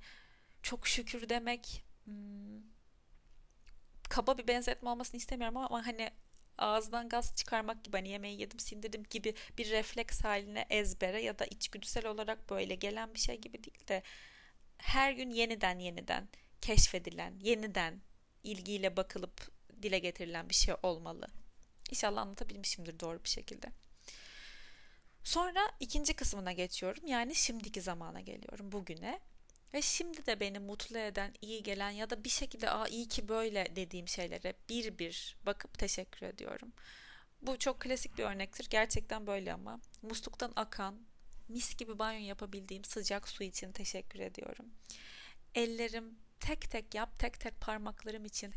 çok 0.63 0.87
şükür 0.87 1.29
demek 1.29 1.83
hmm, 2.05 2.72
kaba 4.13 4.37
bir 4.37 4.47
benzetme 4.47 4.89
olmasını 4.89 5.17
istemiyorum 5.17 5.57
ama 5.57 5.87
hani 5.87 6.11
ağızdan 6.57 7.09
gaz 7.09 7.35
çıkarmak 7.35 7.83
gibi 7.83 7.97
hani 7.97 8.09
yemeği 8.09 8.41
yedim 8.41 8.59
sindirdim 8.59 9.03
gibi 9.09 9.35
bir 9.57 9.69
refleks 9.69 10.23
haline 10.23 10.65
ezbere 10.69 11.21
ya 11.21 11.39
da 11.39 11.45
içgüdüsel 11.45 12.05
olarak 12.05 12.49
böyle 12.49 12.75
gelen 12.75 13.13
bir 13.13 13.19
şey 13.19 13.37
gibi 13.41 13.63
değil 13.63 13.87
de 13.87 14.03
her 14.77 15.11
gün 15.11 15.29
yeniden 15.29 15.79
yeniden 15.79 16.29
keşfedilen, 16.61 17.33
yeniden 17.41 18.01
ilgiyle 18.43 18.97
bakılıp 18.97 19.51
dile 19.81 19.99
getirilen 19.99 20.49
bir 20.49 20.55
şey 20.55 20.75
olmalı. 20.83 21.27
İnşallah 21.91 22.21
anlatabilmişimdir 22.21 22.99
doğru 22.99 23.23
bir 23.23 23.29
şekilde. 23.29 23.67
Sonra 25.23 25.71
ikinci 25.79 26.13
kısmına 26.13 26.51
geçiyorum. 26.51 27.07
Yani 27.07 27.35
şimdiki 27.35 27.81
zamana 27.81 28.21
geliyorum 28.21 28.71
bugüne. 28.71 29.19
Ve 29.73 29.81
şimdi 29.81 30.25
de 30.25 30.39
beni 30.39 30.59
mutlu 30.59 30.97
eden, 30.97 31.33
iyi 31.41 31.63
gelen 31.63 31.89
ya 31.89 32.09
da 32.09 32.23
bir 32.23 32.29
şekilde 32.29 32.69
aa 32.69 32.87
iyi 32.87 33.07
ki 33.07 33.27
böyle 33.27 33.75
dediğim 33.75 34.07
şeylere 34.07 34.53
bir 34.69 34.97
bir 34.97 35.37
bakıp 35.45 35.77
teşekkür 35.79 36.25
ediyorum. 36.25 36.73
Bu 37.41 37.59
çok 37.59 37.79
klasik 37.79 38.17
bir 38.17 38.23
örnektir. 38.23 38.67
Gerçekten 38.69 39.27
böyle 39.27 39.53
ama. 39.53 39.79
Musluktan 40.01 40.53
akan, 40.55 41.01
mis 41.49 41.75
gibi 41.75 41.99
banyo 41.99 42.27
yapabildiğim 42.27 42.83
sıcak 42.83 43.29
su 43.29 43.43
için 43.43 43.71
teşekkür 43.71 44.19
ediyorum. 44.19 44.65
Ellerim 45.55 46.19
tek 46.39 46.71
tek 46.71 46.95
yap, 46.95 47.19
tek 47.19 47.39
tek 47.39 47.61
parmaklarım 47.61 48.25
için 48.25 48.53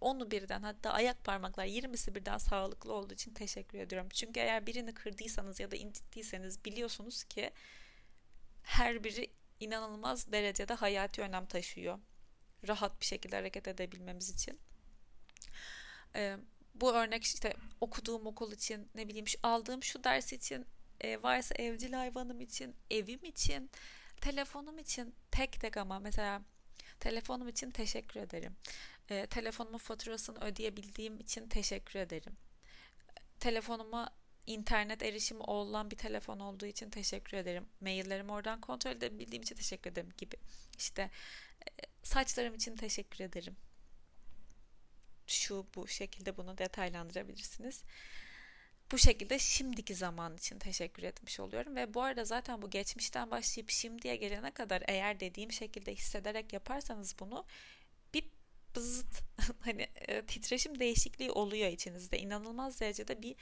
onu 0.00 0.30
birden 0.30 0.62
hatta 0.62 0.90
ayak 0.90 1.24
parmaklar 1.24 1.66
20'si 1.66 2.14
birden 2.14 2.38
sağlıklı 2.38 2.92
olduğu 2.92 3.14
için 3.14 3.34
teşekkür 3.34 3.78
ediyorum. 3.78 4.08
Çünkü 4.14 4.40
eğer 4.40 4.66
birini 4.66 4.94
kırdıysanız 4.94 5.60
ya 5.60 5.70
da 5.70 5.76
incittiyseniz 5.76 6.64
biliyorsunuz 6.64 7.24
ki 7.24 7.50
her 8.62 9.04
biri 9.04 9.30
inanılmaz 9.62 10.32
derecede 10.32 10.74
hayati 10.74 11.22
önem 11.22 11.46
taşıyor. 11.46 11.98
Rahat 12.68 13.00
bir 13.00 13.06
şekilde 13.06 13.36
hareket 13.36 13.68
edebilmemiz 13.68 14.30
için. 14.30 14.60
Ee, 16.16 16.36
bu 16.74 16.92
örnek 16.92 17.24
işte 17.24 17.54
okuduğum 17.80 18.26
okul 18.26 18.52
için 18.52 18.90
ne 18.94 19.08
bileyim 19.08 19.26
aldığım 19.42 19.82
şu 19.82 20.04
ders 20.04 20.32
için 20.32 20.66
e, 21.00 21.22
varsa 21.22 21.54
evcil 21.54 21.92
hayvanım 21.92 22.40
için 22.40 22.76
evim 22.90 23.24
için 23.24 23.70
telefonum 24.20 24.78
için 24.78 25.14
tek 25.30 25.60
tek 25.60 25.76
ama 25.76 25.98
mesela 25.98 26.42
telefonum 27.00 27.48
için 27.48 27.70
teşekkür 27.70 28.20
ederim. 28.20 28.56
E, 29.08 29.26
telefonumun 29.26 29.78
faturasını 29.78 30.44
ödeyebildiğim 30.44 31.20
için 31.20 31.48
teşekkür 31.48 32.00
ederim. 32.00 32.36
Telefonuma 33.40 34.10
internet 34.46 35.02
erişimi 35.02 35.40
olan 35.40 35.90
bir 35.90 35.96
telefon 35.96 36.40
olduğu 36.40 36.66
için 36.66 36.90
teşekkür 36.90 37.36
ederim. 37.36 37.66
Maillerimi 37.80 38.32
oradan 38.32 38.60
kontrol 38.60 38.90
edebildiğim 38.90 39.42
için 39.42 39.54
teşekkür 39.56 39.90
ederim 39.90 40.10
gibi. 40.18 40.36
İşte 40.78 41.02
e, 41.02 41.70
saçlarım 42.02 42.54
için 42.54 42.76
teşekkür 42.76 43.24
ederim. 43.24 43.56
Şu 45.26 45.66
bu 45.74 45.88
şekilde 45.88 46.36
bunu 46.36 46.58
detaylandırabilirsiniz. 46.58 47.82
Bu 48.92 48.98
şekilde 48.98 49.38
şimdiki 49.38 49.94
zaman 49.94 50.36
için 50.36 50.58
teşekkür 50.58 51.02
etmiş 51.02 51.40
oluyorum 51.40 51.76
ve 51.76 51.94
bu 51.94 52.02
arada 52.02 52.24
zaten 52.24 52.62
bu 52.62 52.70
geçmişten 52.70 53.30
başlayıp 53.30 53.70
şimdiye 53.70 54.16
gelene 54.16 54.50
kadar 54.50 54.82
eğer 54.88 55.20
dediğim 55.20 55.52
şekilde 55.52 55.94
hissederek 55.94 56.52
yaparsanız 56.52 57.14
bunu 57.20 57.44
bir 58.14 58.24
bızıt 58.76 59.22
hani 59.60 59.88
e, 59.94 60.26
titreşim 60.26 60.78
değişikliği 60.78 61.30
oluyor 61.30 61.68
içinizde. 61.68 62.18
inanılmaz 62.18 62.80
derecede 62.80 63.22
bir 63.22 63.36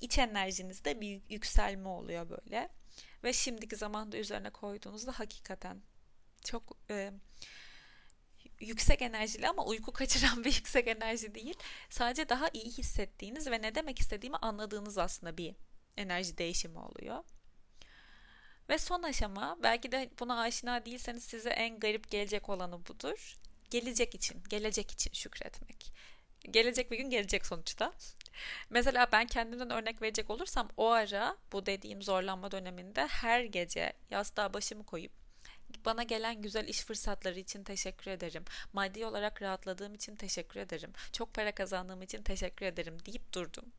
iç 0.00 0.18
enerjinizde 0.18 1.00
bir 1.00 1.20
yükselme 1.28 1.88
oluyor 1.88 2.30
böyle. 2.30 2.68
Ve 3.24 3.32
şimdiki 3.32 3.76
zamanda 3.76 4.16
üzerine 4.16 4.50
koyduğunuzda 4.50 5.12
hakikaten 5.12 5.82
çok 6.44 6.76
e, 6.90 7.12
yüksek 8.60 9.02
enerjili 9.02 9.48
ama 9.48 9.64
uyku 9.64 9.92
kaçıran 10.00 10.44
bir 10.44 10.54
yüksek 10.54 10.88
enerji 10.88 11.34
değil. 11.34 11.54
Sadece 11.90 12.28
daha 12.28 12.48
iyi 12.52 12.64
hissettiğiniz 12.64 13.50
ve 13.50 13.62
ne 13.62 13.74
demek 13.74 13.98
istediğimi 13.98 14.36
anladığınız 14.36 14.98
aslında 14.98 15.38
bir 15.38 15.54
enerji 15.96 16.38
değişimi 16.38 16.78
oluyor. 16.78 17.24
Ve 18.68 18.78
son 18.78 19.02
aşama 19.02 19.58
belki 19.62 19.92
de 19.92 20.10
buna 20.20 20.40
aşina 20.40 20.84
değilseniz 20.84 21.24
size 21.24 21.50
en 21.50 21.80
garip 21.80 22.10
gelecek 22.10 22.48
olanı 22.48 22.86
budur. 22.86 23.36
Gelecek 23.70 24.14
için, 24.14 24.42
gelecek 24.48 24.90
için 24.90 25.12
şükretmek. 25.12 25.92
Gelecek 26.50 26.90
bir 26.90 26.96
gün 26.96 27.10
gelecek 27.10 27.46
sonuçta. 27.46 27.92
Mesela 28.70 29.06
ben 29.12 29.26
kendimden 29.26 29.70
örnek 29.70 30.02
verecek 30.02 30.30
olursam 30.30 30.68
o 30.76 30.90
ara 30.90 31.36
bu 31.52 31.66
dediğim 31.66 32.02
zorlanma 32.02 32.50
döneminde 32.50 33.06
her 33.06 33.44
gece 33.44 33.92
yastığa 34.10 34.54
başımı 34.54 34.86
koyup 34.86 35.12
bana 35.84 36.02
gelen 36.02 36.42
güzel 36.42 36.68
iş 36.68 36.80
fırsatları 36.80 37.38
için 37.38 37.64
teşekkür 37.64 38.10
ederim. 38.10 38.44
Maddi 38.72 39.06
olarak 39.06 39.42
rahatladığım 39.42 39.94
için 39.94 40.16
teşekkür 40.16 40.60
ederim. 40.60 40.92
Çok 41.12 41.34
para 41.34 41.52
kazandığım 41.54 42.02
için 42.02 42.22
teşekkür 42.22 42.66
ederim 42.66 42.98
deyip 43.06 43.32
durdum. 43.32 43.72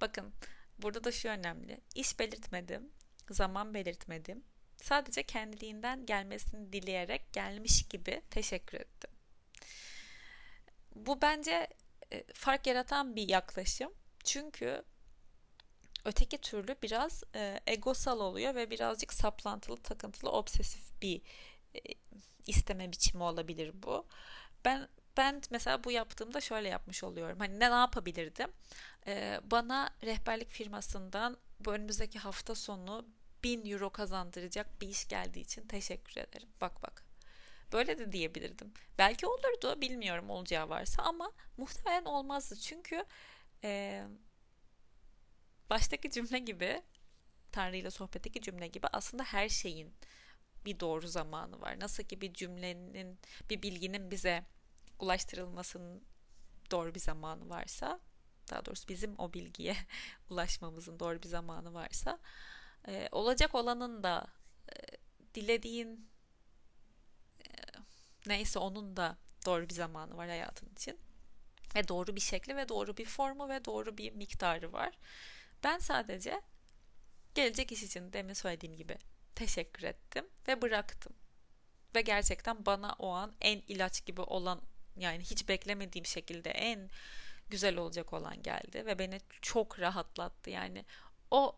Bakın 0.00 0.32
burada 0.78 1.04
da 1.04 1.12
şu 1.12 1.28
önemli. 1.28 1.80
İş 1.94 2.18
belirtmedim, 2.18 2.90
zaman 3.30 3.74
belirtmedim. 3.74 4.44
Sadece 4.82 5.22
kendiliğinden 5.22 6.06
gelmesini 6.06 6.72
dileyerek 6.72 7.32
gelmiş 7.32 7.88
gibi 7.88 8.22
teşekkür 8.30 8.80
ettim. 8.80 9.10
Bu 10.94 11.22
bence 11.22 11.68
fark 12.34 12.66
yaratan 12.66 13.16
bir 13.16 13.28
yaklaşım. 13.28 13.92
Çünkü 14.24 14.82
öteki 16.04 16.38
türlü 16.38 16.76
biraz 16.82 17.24
e, 17.34 17.60
egosal 17.66 18.20
oluyor 18.20 18.54
ve 18.54 18.70
birazcık 18.70 19.12
saplantılı, 19.12 19.76
takıntılı, 19.76 20.30
obsesif 20.30 21.02
bir 21.02 21.22
e, 21.74 21.80
isteme 22.46 22.92
biçimi 22.92 23.22
olabilir 23.22 23.72
bu. 23.82 24.06
Ben 24.64 24.88
ben 25.16 25.42
mesela 25.50 25.84
bu 25.84 25.90
yaptığımda 25.90 26.40
şöyle 26.40 26.68
yapmış 26.68 27.04
oluyorum. 27.04 27.38
Hani 27.38 27.60
ne, 27.60 27.70
ne 27.70 27.74
yapabilirdim? 27.74 28.52
Ee, 29.06 29.40
bana 29.50 29.90
rehberlik 30.02 30.50
firmasından 30.50 31.36
bu 31.60 31.72
önümüzdeki 31.72 32.18
hafta 32.18 32.54
sonu 32.54 33.06
1000 33.42 33.70
euro 33.70 33.90
kazandıracak 33.90 34.80
bir 34.80 34.88
iş 34.88 35.08
geldiği 35.08 35.40
için 35.40 35.66
teşekkür 35.66 36.20
ederim. 36.20 36.48
Bak 36.60 36.82
bak. 36.82 37.11
Böyle 37.72 37.98
de 37.98 38.12
diyebilirdim. 38.12 38.72
Belki 38.98 39.26
olurdu 39.26 39.80
bilmiyorum 39.80 40.30
olacağı 40.30 40.68
varsa 40.68 41.02
ama 41.02 41.32
muhtemelen 41.56 42.04
olmazdı. 42.04 42.56
Çünkü 42.56 43.04
e, 43.64 44.02
baştaki 45.70 46.10
cümle 46.10 46.38
gibi 46.38 46.82
Tanrı 47.52 47.76
ile 47.76 47.90
sohbetteki 47.90 48.40
cümle 48.40 48.66
gibi 48.66 48.86
aslında 48.92 49.24
her 49.24 49.48
şeyin 49.48 49.94
bir 50.64 50.80
doğru 50.80 51.08
zamanı 51.08 51.60
var. 51.60 51.80
Nasıl 51.80 52.02
ki 52.02 52.20
bir 52.20 52.34
cümlenin, 52.34 53.18
bir 53.50 53.62
bilginin 53.62 54.10
bize 54.10 54.44
ulaştırılmasının 54.98 56.02
doğru 56.70 56.94
bir 56.94 57.00
zamanı 57.00 57.48
varsa, 57.48 58.00
daha 58.50 58.66
doğrusu 58.66 58.88
bizim 58.88 59.14
o 59.18 59.32
bilgiye 59.32 59.76
ulaşmamızın 60.30 60.98
doğru 60.98 61.22
bir 61.22 61.28
zamanı 61.28 61.74
varsa, 61.74 62.18
e, 62.88 63.08
olacak 63.12 63.54
olanın 63.54 64.02
da 64.02 64.26
e, 64.68 64.74
dilediğin 65.34 66.11
neyse 68.26 68.58
onun 68.58 68.96
da 68.96 69.16
doğru 69.46 69.68
bir 69.68 69.74
zamanı 69.74 70.16
var 70.16 70.28
hayatın 70.28 70.68
için. 70.72 70.98
Ve 71.74 71.88
doğru 71.88 72.16
bir 72.16 72.20
şekli 72.20 72.56
ve 72.56 72.68
doğru 72.68 72.96
bir 72.96 73.06
formu 73.06 73.48
ve 73.48 73.64
doğru 73.64 73.98
bir 73.98 74.12
miktarı 74.12 74.72
var. 74.72 74.92
Ben 75.64 75.78
sadece 75.78 76.40
gelecek 77.34 77.72
iş 77.72 77.82
için 77.82 78.12
demin 78.12 78.34
söylediğim 78.34 78.76
gibi 78.76 78.98
teşekkür 79.34 79.82
ettim 79.82 80.26
ve 80.48 80.62
bıraktım. 80.62 81.12
Ve 81.94 82.00
gerçekten 82.00 82.66
bana 82.66 82.96
o 82.98 83.10
an 83.10 83.32
en 83.40 83.62
ilaç 83.68 84.04
gibi 84.04 84.20
olan 84.20 84.60
yani 84.96 85.22
hiç 85.22 85.48
beklemediğim 85.48 86.06
şekilde 86.06 86.50
en 86.50 86.90
güzel 87.50 87.76
olacak 87.76 88.12
olan 88.12 88.42
geldi 88.42 88.86
ve 88.86 88.98
beni 88.98 89.20
çok 89.42 89.80
rahatlattı. 89.80 90.50
Yani 90.50 90.84
o 91.30 91.56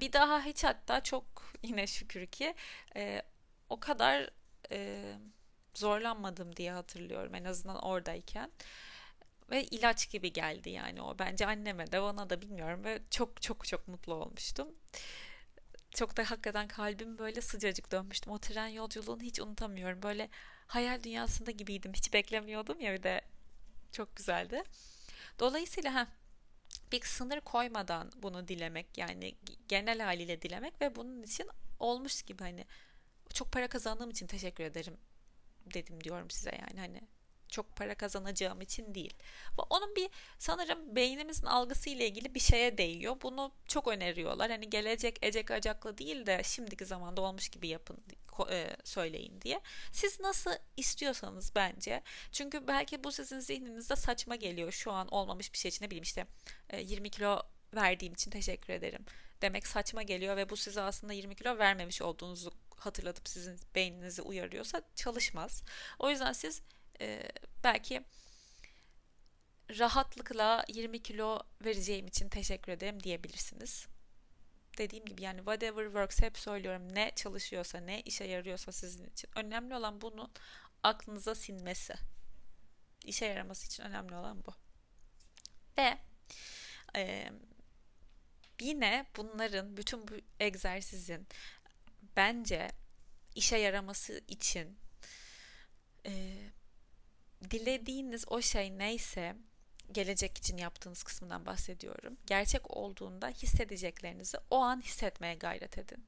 bir 0.00 0.12
daha 0.12 0.44
hiç 0.44 0.64
hatta 0.64 1.02
çok 1.02 1.24
yine 1.62 1.86
şükür 1.86 2.26
ki 2.26 2.54
e, 2.96 3.22
o 3.68 3.80
kadar 3.80 4.30
e, 4.70 5.02
zorlanmadım 5.74 6.56
diye 6.56 6.72
hatırlıyorum 6.72 7.34
en 7.34 7.44
azından 7.44 7.84
oradayken. 7.84 8.50
Ve 9.50 9.64
ilaç 9.64 10.10
gibi 10.10 10.32
geldi 10.32 10.70
yani 10.70 11.02
o. 11.02 11.18
Bence 11.18 11.46
anneme 11.46 11.92
de 11.92 12.02
bana 12.02 12.30
da 12.30 12.42
bilmiyorum 12.42 12.84
ve 12.84 13.02
çok 13.10 13.42
çok 13.42 13.66
çok 13.66 13.88
mutlu 13.88 14.14
olmuştum. 14.14 14.68
Çok 15.90 16.16
da 16.16 16.30
hakikaten 16.30 16.68
kalbim 16.68 17.18
böyle 17.18 17.40
sıcacık 17.40 17.92
dönmüştüm. 17.92 18.32
O 18.32 18.38
tren 18.38 18.66
yolculuğunu 18.66 19.22
hiç 19.22 19.40
unutamıyorum. 19.40 20.02
Böyle 20.02 20.28
hayal 20.66 21.02
dünyasında 21.02 21.50
gibiydim. 21.50 21.92
Hiç 21.92 22.12
beklemiyordum 22.12 22.80
ya 22.80 22.94
bir 22.94 23.02
de 23.02 23.20
çok 23.92 24.16
güzeldi. 24.16 24.62
Dolayısıyla 25.38 25.94
ha 25.94 26.06
bir 26.92 27.02
sınır 27.04 27.40
koymadan 27.40 28.10
bunu 28.16 28.48
dilemek 28.48 28.98
yani 28.98 29.34
genel 29.68 30.00
haliyle 30.00 30.42
dilemek 30.42 30.80
ve 30.80 30.96
bunun 30.96 31.22
için 31.22 31.48
olmuş 31.78 32.22
gibi 32.22 32.42
hani 32.42 32.66
çok 33.34 33.52
para 33.52 33.68
kazandığım 33.68 34.10
için 34.10 34.26
teşekkür 34.26 34.64
ederim 34.64 34.96
dedim 35.74 36.04
diyorum 36.04 36.30
size 36.30 36.50
yani 36.50 36.80
hani 36.80 37.00
çok 37.52 37.76
para 37.76 37.94
kazanacağım 37.94 38.60
için 38.60 38.94
değil. 38.94 39.14
Onun 39.70 39.96
bir 39.96 40.10
sanırım 40.38 40.96
beynimizin 40.96 41.46
algısı 41.46 41.90
ile 41.90 42.06
ilgili 42.06 42.34
bir 42.34 42.40
şeye 42.40 42.78
değiyor. 42.78 43.16
Bunu 43.22 43.52
çok 43.68 43.88
öneriyorlar. 43.88 44.50
Hani 44.50 44.70
gelecek 44.70 45.18
ecek 45.22 45.50
acaklı 45.50 45.98
değil 45.98 46.26
de 46.26 46.40
şimdiki 46.44 46.86
zamanda 46.86 47.20
olmuş 47.20 47.48
gibi 47.48 47.68
yapın 47.68 47.98
e, 48.50 48.76
söyleyin 48.84 49.40
diye. 49.40 49.60
Siz 49.92 50.20
nasıl 50.20 50.50
istiyorsanız 50.76 51.52
bence. 51.54 52.02
Çünkü 52.32 52.66
belki 52.66 53.04
bu 53.04 53.12
sizin 53.12 53.40
zihninizde 53.40 53.96
saçma 53.96 54.36
geliyor. 54.36 54.72
Şu 54.72 54.92
an 54.92 55.08
olmamış 55.08 55.52
bir 55.52 55.58
şey 55.58 55.68
için 55.68 55.84
ne 55.84 55.90
bileyim 55.90 56.02
işte 56.02 56.26
20 56.78 57.08
e, 57.08 57.10
kilo 57.10 57.42
verdiğim 57.74 58.12
için 58.14 58.30
teşekkür 58.30 58.72
ederim 58.72 59.04
demek 59.42 59.66
saçma 59.66 60.02
geliyor 60.02 60.36
ve 60.36 60.50
bu 60.50 60.56
size 60.56 60.80
aslında 60.80 61.12
20 61.12 61.36
kilo 61.36 61.58
vermemiş 61.58 62.02
olduğunuzu 62.02 62.52
hatırlatıp 62.86 63.28
sizin 63.28 63.60
beyninizi 63.74 64.22
uyarıyorsa 64.22 64.82
çalışmaz. 64.94 65.62
O 65.98 66.10
yüzden 66.10 66.32
siz 66.32 66.62
e, 67.00 67.28
belki 67.64 68.04
rahatlıkla 69.78 70.64
20 70.68 71.02
kilo 71.02 71.40
vereceğim 71.64 72.06
için 72.06 72.28
teşekkür 72.28 72.72
ederim 72.72 73.02
diyebilirsiniz. 73.02 73.86
Dediğim 74.78 75.04
gibi 75.04 75.22
yani 75.22 75.38
whatever 75.38 75.84
works 75.84 76.22
hep 76.22 76.38
söylüyorum 76.38 76.94
ne 76.94 77.12
çalışıyorsa 77.16 77.78
ne 77.78 78.00
işe 78.00 78.24
yarıyorsa 78.24 78.72
sizin 78.72 79.06
için. 79.06 79.30
Önemli 79.36 79.74
olan 79.74 80.00
bunun 80.00 80.32
aklınıza 80.82 81.34
sinmesi. 81.34 81.94
İşe 83.04 83.26
yaraması 83.26 83.66
için 83.66 83.82
önemli 83.82 84.14
olan 84.14 84.44
bu. 84.46 84.54
Ve 85.78 85.98
e, 86.96 87.32
yine 88.60 89.06
bunların 89.16 89.76
bütün 89.76 90.08
bu 90.08 90.14
egzersizin 90.40 91.26
bence 92.16 92.70
işe 93.34 93.56
yaraması 93.56 94.20
için 94.28 94.78
e, 96.06 96.34
dilediğiniz 97.50 98.24
o 98.28 98.42
şey 98.42 98.78
neyse 98.78 99.36
gelecek 99.92 100.38
için 100.38 100.56
yaptığınız 100.56 101.02
kısmından 101.02 101.46
bahsediyorum. 101.46 102.16
Gerçek 102.26 102.76
olduğunda 102.76 103.28
hissedeceklerinizi 103.28 104.38
o 104.50 104.56
an 104.56 104.82
hissetmeye 104.82 105.34
gayret 105.34 105.78
edin. 105.78 106.04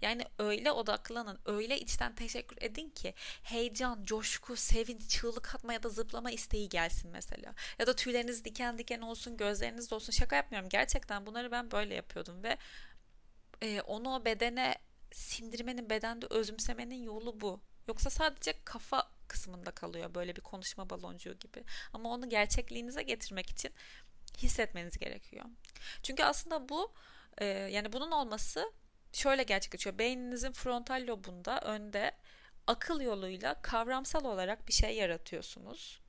Yani 0.00 0.24
öyle 0.38 0.72
odaklanın, 0.72 1.38
öyle 1.44 1.80
içten 1.80 2.14
teşekkür 2.14 2.56
edin 2.60 2.90
ki 2.90 3.14
heyecan, 3.42 4.04
coşku, 4.04 4.56
sevinç, 4.56 5.10
çığlık 5.10 5.54
atma 5.54 5.72
ya 5.72 5.82
da 5.82 5.88
zıplama 5.88 6.30
isteği 6.30 6.68
gelsin 6.68 7.10
mesela. 7.10 7.54
Ya 7.78 7.86
da 7.86 7.96
tüyleriniz 7.96 8.44
diken 8.44 8.78
diken 8.78 9.00
olsun, 9.00 9.36
gözleriniz 9.36 9.92
olsun. 9.92 10.12
Şaka 10.12 10.36
yapmıyorum. 10.36 10.68
Gerçekten 10.68 11.26
bunları 11.26 11.50
ben 11.50 11.70
böyle 11.70 11.94
yapıyordum 11.94 12.42
ve 12.42 12.58
e, 13.62 13.80
onu 13.80 14.14
o 14.14 14.24
bedene 14.24 14.74
sindirmenin, 15.12 15.90
bedende 15.90 16.26
özümsemenin 16.30 17.02
yolu 17.02 17.40
bu. 17.40 17.60
Yoksa 17.88 18.10
sadece 18.10 18.54
kafa 18.64 19.10
kısmında 19.28 19.70
kalıyor 19.70 20.14
böyle 20.14 20.36
bir 20.36 20.40
konuşma 20.40 20.90
baloncuğu 20.90 21.34
gibi. 21.34 21.64
Ama 21.92 22.10
onu 22.10 22.28
gerçekliğinize 22.28 23.02
getirmek 23.02 23.50
için 23.50 23.70
hissetmeniz 24.38 24.98
gerekiyor. 24.98 25.44
Çünkü 26.02 26.24
aslında 26.24 26.68
bu 26.68 26.92
e, 27.38 27.44
yani 27.46 27.92
bunun 27.92 28.10
olması 28.10 28.72
şöyle 29.12 29.42
gerçekleşiyor. 29.42 29.98
Beyninizin 29.98 30.52
frontal 30.52 31.06
lobunda 31.06 31.60
önde 31.60 32.12
akıl 32.66 33.00
yoluyla 33.00 33.62
kavramsal 33.62 34.24
olarak 34.24 34.68
bir 34.68 34.72
şey 34.72 34.96
yaratıyorsunuz. 34.96 36.00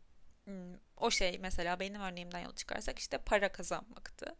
Hmm, 0.43 0.75
o 0.97 1.11
şey 1.11 1.37
mesela 1.39 1.79
benim 1.79 2.01
örneğimden 2.01 2.39
yol 2.39 2.55
çıkarsak 2.55 2.99
işte 2.99 3.17
para 3.17 3.51
kazanmaktı. 3.51 4.35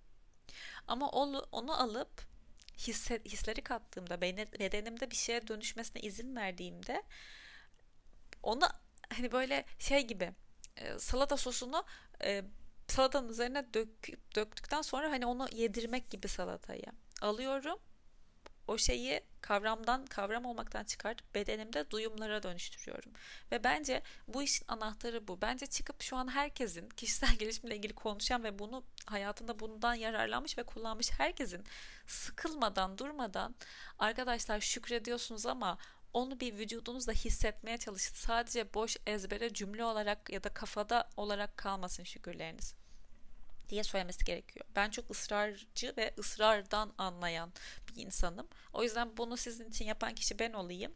Ama 0.87 1.09
onu 1.51 1.81
alıp 1.81 2.28
hisse, 2.87 3.21
hisleri 3.25 3.61
kattığımda, 3.61 4.21
bedenimde 4.21 5.11
bir 5.11 5.15
şeye 5.15 5.47
dönüşmesine 5.47 6.01
izin 6.01 6.35
verdiğimde 6.35 7.03
onu 8.43 8.65
hani 9.09 9.31
böyle 9.31 9.65
şey 9.79 10.07
gibi 10.07 10.31
e, 10.77 10.99
salata 10.99 11.37
sosunu 11.37 11.83
e, 12.23 12.43
salatanın 12.87 13.29
üzerine 13.29 13.73
dök, 13.73 13.89
döktükten 14.35 14.81
sonra 14.81 15.11
hani 15.11 15.25
onu 15.25 15.47
yedirmek 15.51 16.09
gibi 16.09 16.27
salatayı 16.27 16.85
alıyorum. 17.21 17.79
O 18.67 18.77
şeyi 18.77 19.21
kavramdan 19.41 20.05
kavram 20.05 20.45
olmaktan 20.45 20.83
çıkartıp 20.83 21.35
bedenimde 21.35 21.91
duyumlara 21.91 22.43
dönüştürüyorum. 22.43 23.11
Ve 23.51 23.63
bence 23.63 24.01
bu 24.27 24.43
işin 24.43 24.65
anahtarı 24.67 25.27
bu. 25.27 25.41
Bence 25.41 25.65
çıkıp 25.65 26.01
şu 26.01 26.17
an 26.17 26.27
herkesin 26.27 26.89
kişisel 26.89 27.35
gelişimle 27.39 27.75
ilgili 27.75 27.93
konuşan 27.93 28.43
ve 28.43 28.59
bunu 28.59 28.83
hayatında 29.05 29.59
bundan 29.59 29.93
yararlanmış 29.93 30.57
ve 30.57 30.63
kullanmış 30.63 31.11
herkesin 31.11 31.63
sıkılmadan 32.07 32.97
durmadan 32.97 33.55
arkadaşlar 33.99 34.59
şükrediyorsunuz 34.59 35.45
ama 35.45 35.77
onu 36.13 36.39
bir 36.39 36.57
vücudunuzda 36.57 37.11
hissetmeye 37.11 37.77
çalışın. 37.77 38.15
Sadece 38.15 38.73
boş 38.73 38.97
ezbere 39.07 39.53
cümle 39.53 39.83
olarak 39.83 40.29
ya 40.29 40.43
da 40.43 40.49
kafada 40.49 41.09
olarak 41.17 41.57
kalmasın 41.57 42.03
şükürleriniz 42.03 42.78
diye 43.69 43.83
söylemesi 43.83 44.25
gerekiyor. 44.25 44.65
Ben 44.75 44.89
çok 44.89 45.11
ısrarcı 45.11 45.93
ve 45.97 46.13
ısrardan 46.19 46.93
anlayan 46.97 47.53
bir 47.87 48.01
insanım. 48.01 48.47
O 48.73 48.83
yüzden 48.83 49.17
bunu 49.17 49.37
sizin 49.37 49.69
için 49.69 49.85
yapan 49.85 50.15
kişi 50.15 50.39
ben 50.39 50.53
olayım. 50.53 50.93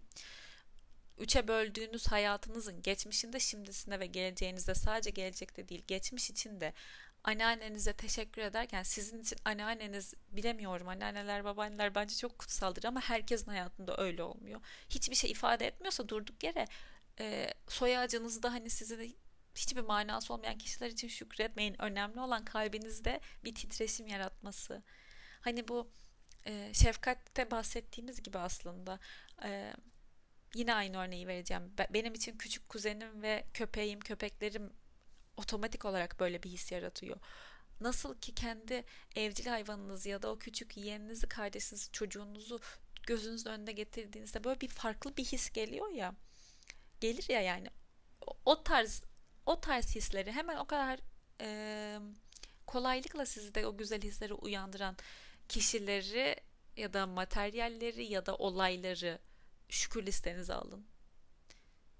Üçe 1.17 1.47
böldüğünüz 1.47 2.07
hayatınızın 2.07 2.81
geçmişinde, 2.81 3.39
şimdisinde 3.39 3.99
ve 3.99 4.05
geleceğinizde 4.05 4.75
sadece 4.75 5.09
gelecekte 5.09 5.69
değil, 5.69 5.83
geçmiş 5.87 6.29
için 6.29 6.61
de 6.61 6.73
anneannenize 7.23 7.93
teşekkür 7.93 8.41
ederken 8.41 8.83
sizin 8.83 9.21
için 9.21 9.37
anneanneniz 9.45 10.13
bilemiyorum 10.31 10.87
anneanneler 10.87 11.43
babaanneler 11.43 11.95
bence 11.95 12.15
çok 12.15 12.39
kutsaldır 12.39 12.83
ama 12.83 13.01
herkesin 13.01 13.51
hayatında 13.51 13.97
öyle 13.97 14.23
olmuyor. 14.23 14.61
Hiçbir 14.89 15.15
şey 15.15 15.31
ifade 15.31 15.67
etmiyorsa 15.67 16.09
durduk 16.09 16.43
yere 16.43 16.65
e, 17.19 17.53
soy 17.67 17.97
ağacınızda 17.97 18.53
hani 18.53 18.69
sizi 18.69 18.99
hiçbir 19.55 19.81
manası 19.81 20.33
olmayan 20.33 20.57
kişiler 20.57 20.87
için 20.87 21.07
şükretmeyin. 21.07 21.81
Önemli 21.81 22.19
olan 22.19 22.45
kalbinizde 22.45 23.19
bir 23.43 23.55
titreşim 23.55 24.07
yaratması. 24.07 24.83
Hani 25.41 25.67
bu 25.67 25.91
e, 26.45 26.73
şefkatte 26.73 27.51
bahsettiğimiz 27.51 28.23
gibi 28.23 28.37
aslında 28.37 28.99
e, 29.43 29.73
yine 30.55 30.73
aynı 30.73 30.97
örneği 30.97 31.27
vereceğim. 31.27 31.73
Benim 31.89 32.13
için 32.13 32.37
küçük 32.37 32.69
kuzenim 32.69 33.21
ve 33.21 33.45
köpeğim, 33.53 33.99
köpeklerim 33.99 34.73
otomatik 35.37 35.85
olarak 35.85 36.19
böyle 36.19 36.43
bir 36.43 36.49
his 36.49 36.71
yaratıyor. 36.71 37.19
Nasıl 37.81 38.19
ki 38.19 38.35
kendi 38.35 38.85
evcil 39.15 39.45
hayvanınızı 39.45 40.09
ya 40.09 40.21
da 40.21 40.31
o 40.31 40.39
küçük 40.39 40.77
yeğeninizi, 40.77 41.27
kardeşinizi, 41.27 41.91
çocuğunuzu 41.91 42.59
gözünüzün 43.07 43.49
önünde 43.49 43.71
getirdiğinizde 43.71 44.43
böyle 44.43 44.61
bir 44.61 44.67
farklı 44.67 45.17
bir 45.17 45.25
his 45.25 45.49
geliyor 45.49 45.91
ya. 45.91 46.15
Gelir 46.99 47.25
ya 47.29 47.41
yani. 47.41 47.67
O 48.45 48.63
tarz 48.63 49.03
o 49.45 49.61
tarz 49.61 49.95
hisleri 49.95 50.31
hemen 50.31 50.57
o 50.57 50.65
kadar 50.65 50.99
e, 51.41 51.99
kolaylıkla 52.67 53.25
sizde 53.25 53.67
o 53.67 53.77
güzel 53.77 54.01
hisleri 54.01 54.33
uyandıran 54.33 54.97
kişileri 55.49 56.35
ya 56.77 56.93
da 56.93 57.07
materyalleri 57.07 58.05
ya 58.05 58.25
da 58.25 58.35
olayları 58.35 59.19
şükür 59.69 60.05
listenize 60.05 60.53
alın. 60.53 60.85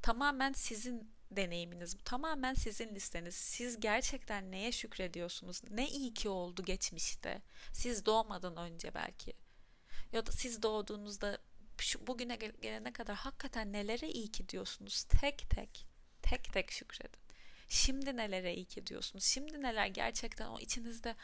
Tamamen 0.02 0.54
sizin 0.54 1.14
deneyiminiz 1.32 2.00
bu. 2.00 2.04
Tamamen 2.04 2.54
sizin 2.54 2.96
listeniz. 2.96 3.36
Siz 3.36 3.80
gerçekten 3.80 4.52
neye 4.52 4.72
şükrediyorsunuz? 4.72 5.62
Ne 5.70 5.90
iyi 5.90 6.14
ki 6.14 6.30
oldu 6.30 6.64
geçmişte. 6.64 7.42
Siz 7.74 8.06
doğmadan 8.06 8.58
önce 8.58 8.94
belki. 8.94 9.34
Ya 10.12 10.26
da 10.26 10.32
siz 10.32 10.64
doğduğunuzda 10.64 11.38
şu, 11.80 12.08
bugüne 12.08 12.36
gelene 12.36 12.94
kadar 12.94 13.16
hakikaten 13.16 13.74
nelere 13.74 14.10
iyi 14.10 14.32
ki 14.32 14.50
diyorsunuz? 14.50 15.04
Tek 15.04 15.50
tek, 15.50 15.86
tek 16.22 16.54
tek 16.54 16.72
şükredin. 16.72 17.23
Şimdi 17.74 18.18
nelere 18.18 18.54
iyi 18.56 18.66
ki 18.66 18.88
diyorsunuz? 18.88 19.24
Şimdi 19.24 19.62
neler 19.62 19.88
gerçekten 19.88 20.48
o 20.48 20.60
içinizde 20.60 21.16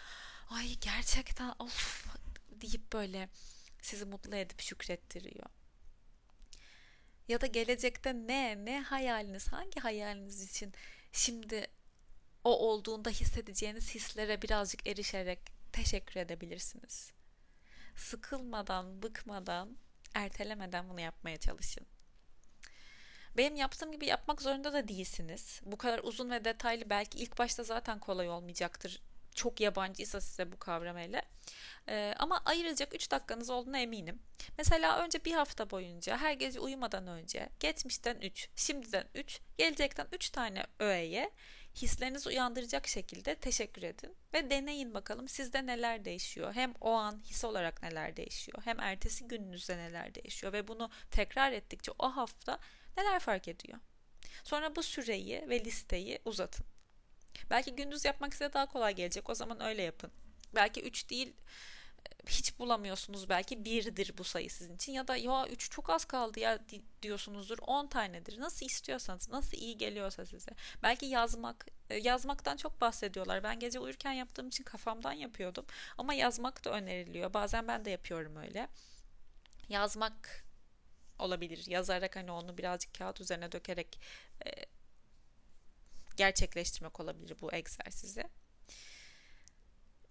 ay 0.49 0.75
gerçekten 0.75 1.53
of 1.59 2.07
deyip 2.51 2.93
böyle 2.93 3.29
sizi 3.81 4.05
mutlu 4.05 4.35
edip 4.35 4.61
şükrettiriyor. 4.61 5.45
Ya 7.27 7.41
da 7.41 7.47
gelecekte 7.47 8.13
ne, 8.13 8.65
ne 8.65 8.81
hayaliniz, 8.81 9.47
hangi 9.47 9.79
hayaliniz 9.79 10.51
için 10.51 10.73
şimdi 11.11 11.67
o 12.43 12.59
olduğunda 12.59 13.09
hissedeceğiniz 13.09 13.95
hislere 13.95 14.41
birazcık 14.41 14.87
erişerek 14.87 15.39
teşekkür 15.71 16.19
edebilirsiniz. 16.19 17.11
Sıkılmadan, 17.95 19.03
bıkmadan, 19.03 19.77
ertelemeden 20.13 20.89
bunu 20.89 21.01
yapmaya 21.01 21.37
çalışın. 21.37 21.87
Benim 23.39 23.55
yaptığım 23.55 23.91
gibi 23.91 24.05
yapmak 24.05 24.41
zorunda 24.41 24.73
da 24.73 24.87
değilsiniz. 24.87 25.61
Bu 25.65 25.77
kadar 25.77 25.99
uzun 26.03 26.29
ve 26.29 26.45
detaylı 26.45 26.89
belki 26.89 27.17
ilk 27.17 27.39
başta 27.39 27.63
zaten 27.63 27.99
kolay 27.99 28.29
olmayacaktır. 28.29 29.01
Çok 29.35 29.61
yabancıysa 29.61 30.21
size 30.21 30.51
bu 30.51 30.59
kavram 30.59 30.97
hele. 30.97 31.21
Ee, 31.87 32.15
ama 32.19 32.41
ayıracak 32.45 32.95
3 32.95 33.11
dakikanız 33.11 33.49
olduğuna 33.49 33.79
eminim. 33.79 34.19
Mesela 34.57 35.03
önce 35.03 35.25
bir 35.25 35.31
hafta 35.31 35.69
boyunca 35.69 36.17
her 36.17 36.33
gece 36.33 36.59
uyumadan 36.59 37.07
önce 37.07 37.49
geçmişten 37.59 38.17
3, 38.21 38.49
şimdiden 38.55 39.05
3, 39.15 39.39
gelecekten 39.57 40.07
3 40.11 40.29
tane 40.29 40.65
öğeye 40.79 41.31
hislerinizi 41.75 42.29
uyandıracak 42.29 42.87
şekilde 42.87 43.35
teşekkür 43.35 43.83
edin 43.83 44.15
ve 44.33 44.49
deneyin 44.49 44.93
bakalım 44.93 45.27
sizde 45.27 45.65
neler 45.65 46.05
değişiyor. 46.05 46.53
Hem 46.53 46.73
o 46.81 46.91
an 46.91 47.21
his 47.25 47.45
olarak 47.45 47.83
neler 47.83 48.17
değişiyor 48.17 48.61
hem 48.65 48.79
ertesi 48.79 49.27
gününüzde 49.27 49.77
neler 49.77 50.15
değişiyor 50.15 50.53
ve 50.53 50.67
bunu 50.67 50.89
tekrar 51.11 51.51
ettikçe 51.51 51.91
o 51.99 52.09
hafta 52.09 52.59
neler 52.97 53.19
fark 53.19 53.47
ediyor. 53.47 53.79
Sonra 54.43 54.75
bu 54.75 54.83
süreyi 54.83 55.45
ve 55.49 55.65
listeyi 55.65 56.19
uzatın. 56.25 56.65
Belki 57.49 57.75
gündüz 57.75 58.05
yapmak 58.05 58.33
size 58.33 58.53
daha 58.53 58.65
kolay 58.65 58.95
gelecek. 58.95 59.29
O 59.29 59.35
zaman 59.35 59.61
öyle 59.61 59.81
yapın. 59.81 60.11
Belki 60.55 60.81
3 60.81 61.09
değil 61.09 61.33
hiç 62.27 62.59
bulamıyorsunuz. 62.59 63.29
Belki 63.29 63.65
birdir 63.65 64.17
bu 64.17 64.23
sayı 64.23 64.49
sizin 64.49 64.75
için. 64.75 64.93
Ya 64.93 65.07
da 65.07 65.15
ya 65.15 65.47
3 65.47 65.71
çok 65.71 65.89
az 65.89 66.05
kaldı 66.05 66.39
ya 66.39 66.59
diyorsunuzdur. 67.01 67.57
10 67.61 67.87
tanedir. 67.87 68.39
Nasıl 68.39 68.65
istiyorsanız 68.65 69.29
nasıl 69.29 69.57
iyi 69.57 69.77
geliyorsa 69.77 70.25
size. 70.25 70.51
Belki 70.83 71.05
yazmak 71.05 71.65
e, 71.89 71.95
yazmaktan 71.95 72.57
çok 72.57 72.81
bahsediyorlar. 72.81 73.43
Ben 73.43 73.59
gece 73.59 73.79
uyurken 73.79 74.11
yaptığım 74.11 74.47
için 74.47 74.63
kafamdan 74.63 75.13
yapıyordum. 75.13 75.65
Ama 75.97 76.13
yazmak 76.13 76.65
da 76.65 76.69
öneriliyor. 76.69 77.33
Bazen 77.33 77.67
ben 77.67 77.85
de 77.85 77.89
yapıyorum 77.89 78.35
öyle. 78.35 78.67
Yazmak 79.69 80.45
olabilir 81.19 81.63
yazarak 81.67 82.15
hani 82.15 82.31
onu 82.31 82.57
birazcık 82.57 82.93
kağıt 82.93 83.21
üzerine 83.21 83.51
dökerek 83.51 83.99
e, 84.45 84.49
gerçekleştirmek 86.17 86.99
olabilir 86.99 87.37
bu 87.41 87.53
egzersizi 87.53 88.23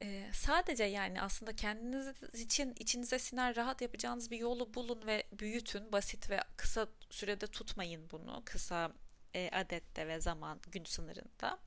ee, 0.03 0.31
sadece 0.33 0.85
yani 0.85 1.23
aslında 1.23 1.57
kendiniz 1.57 2.23
için 2.35 2.75
içinize 2.79 3.19
siner 3.19 3.57
rahat 3.57 3.83
yapacağınız 3.83 4.31
bir 4.31 4.39
yolu 4.39 4.75
bulun 4.75 5.07
ve 5.07 5.23
büyütün. 5.33 5.93
Basit 5.93 6.31
ve 6.31 6.41
kısa 6.57 6.89
sürede 7.11 7.47
tutmayın 7.47 8.11
bunu. 8.11 8.43
Kısa 8.45 8.93
e, 9.35 9.51
adette 9.53 10.09
ve 10.09 10.21
zaman 10.21 10.61
gün 10.73 10.85
sınırında. 10.85 11.59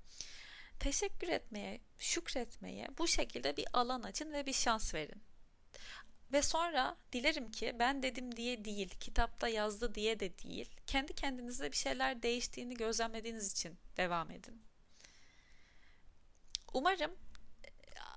Teşekkür 0.79 1.27
etmeye, 1.27 1.81
şükretmeye 1.97 2.87
bu 2.97 3.07
şekilde 3.07 3.57
bir 3.57 3.65
alan 3.73 4.03
açın 4.03 4.33
ve 4.33 4.45
bir 4.45 4.53
şans 4.53 4.93
verin. 4.93 5.23
Ve 6.33 6.41
sonra 6.41 6.97
dilerim 7.13 7.51
ki 7.51 7.75
ben 7.79 8.03
dedim 8.03 8.35
diye 8.35 8.65
değil, 8.65 8.89
kitapta 8.99 9.47
yazdı 9.47 9.95
diye 9.95 10.19
de 10.19 10.39
değil, 10.39 10.69
kendi 10.87 11.13
kendinizde 11.13 11.71
bir 11.71 11.77
şeyler 11.77 12.23
değiştiğini 12.23 12.73
gözlemlediğiniz 12.73 13.51
için 13.51 13.77
devam 13.97 14.31
edin. 14.31 14.61
Umarım 16.73 17.11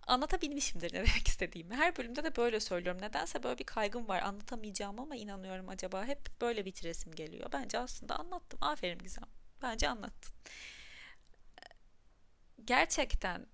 anlatabilmişimdir 0.07 0.95
ne 0.95 0.99
demek 1.07 1.29
istediğimi. 1.29 1.75
Her 1.75 1.97
bölümde 1.97 2.25
de 2.25 2.37
böyle 2.37 2.61
söylüyorum. 2.61 3.03
Nedense 3.03 3.43
böyle 3.43 3.59
bir 3.59 3.65
kaygım 3.65 4.09
var. 4.09 4.23
Anlatamayacağım 4.23 5.01
ama 5.01 5.17
inanıyorum 5.17 5.69
acaba. 5.69 6.05
Hep 6.05 6.41
böyle 6.41 6.65
bitiresim 6.65 7.15
geliyor. 7.15 7.53
Bence 7.53 7.79
aslında 7.79 8.17
anlattım. 8.17 8.59
Aferin 8.63 8.99
Gizem. 8.99 9.29
Bence 9.63 9.89
anlattın. 9.89 10.35
Gerçekten 12.65 13.47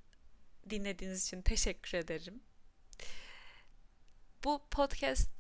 dinlediğiniz 0.71 1.27
için 1.27 1.43
teşekkür 1.43 1.99
ederim. 1.99 2.43
Bu 4.45 4.63
podcast 4.71 5.31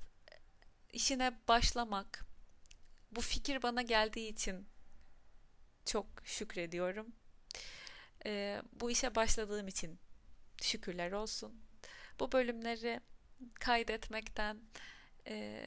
işine 0.93 1.39
başlamak, 1.49 2.25
bu 3.13 3.21
fikir 3.21 3.63
bana 3.63 3.83
geldiği 3.83 4.29
için 4.29 4.69
çok 5.87 6.07
şükrediyorum. 6.25 7.07
Ee, 8.27 8.63
bu 8.73 8.91
işe 8.91 9.15
başladığım 9.15 9.69
için 9.69 9.99
şükürler 10.63 11.13
olsun. 11.13 11.63
Bu 12.21 12.33
bölümleri 12.33 13.01
kaydetmekten 13.55 14.61
e, 15.27 15.65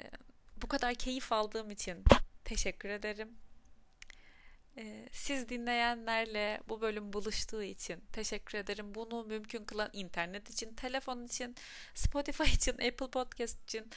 bu 0.58 0.68
kadar 0.68 0.96
keyif 0.96 1.32
aldığım 1.32 1.72
için 1.72 2.04
teşekkür 2.46 2.90
ederim. 2.90 3.38
E, 4.78 5.10
siz 5.12 5.50
dinleyenlerle 5.50 6.62
bu 6.70 6.82
bölüm 6.82 7.14
buluştuğu 7.14 7.64
için 7.64 8.04
teşekkür 8.12 8.58
ederim. 8.58 8.96
Bunu 8.96 9.24
mümkün 9.24 9.66
kılan 9.66 9.90
internet 9.94 10.50
için, 10.50 10.74
telefon 10.74 11.24
için, 11.24 11.56
Spotify 11.96 12.44
için, 12.44 12.72
Apple 12.74 13.10
Podcast 13.10 13.64
için, 13.64 13.92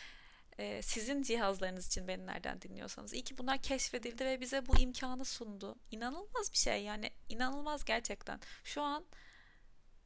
e, 0.58 0.82
sizin 0.82 1.22
cihazlarınız 1.22 1.86
için 1.86 2.08
beni 2.08 2.26
nereden 2.26 2.62
dinliyorsanız. 2.62 3.12
İyi 3.14 3.24
ki 3.24 3.38
bunlar 3.38 3.62
keşfedildi 3.62 4.24
ve 4.24 4.40
bize 4.40 4.66
bu 4.66 4.78
imkanı 4.78 5.24
sundu. 5.24 5.76
İnanılmaz 5.90 6.52
bir 6.52 6.58
şey 6.58 6.82
yani 6.82 7.10
inanılmaz 7.28 7.84
gerçekten. 7.84 8.40
Şu 8.64 8.82
an 8.82 9.04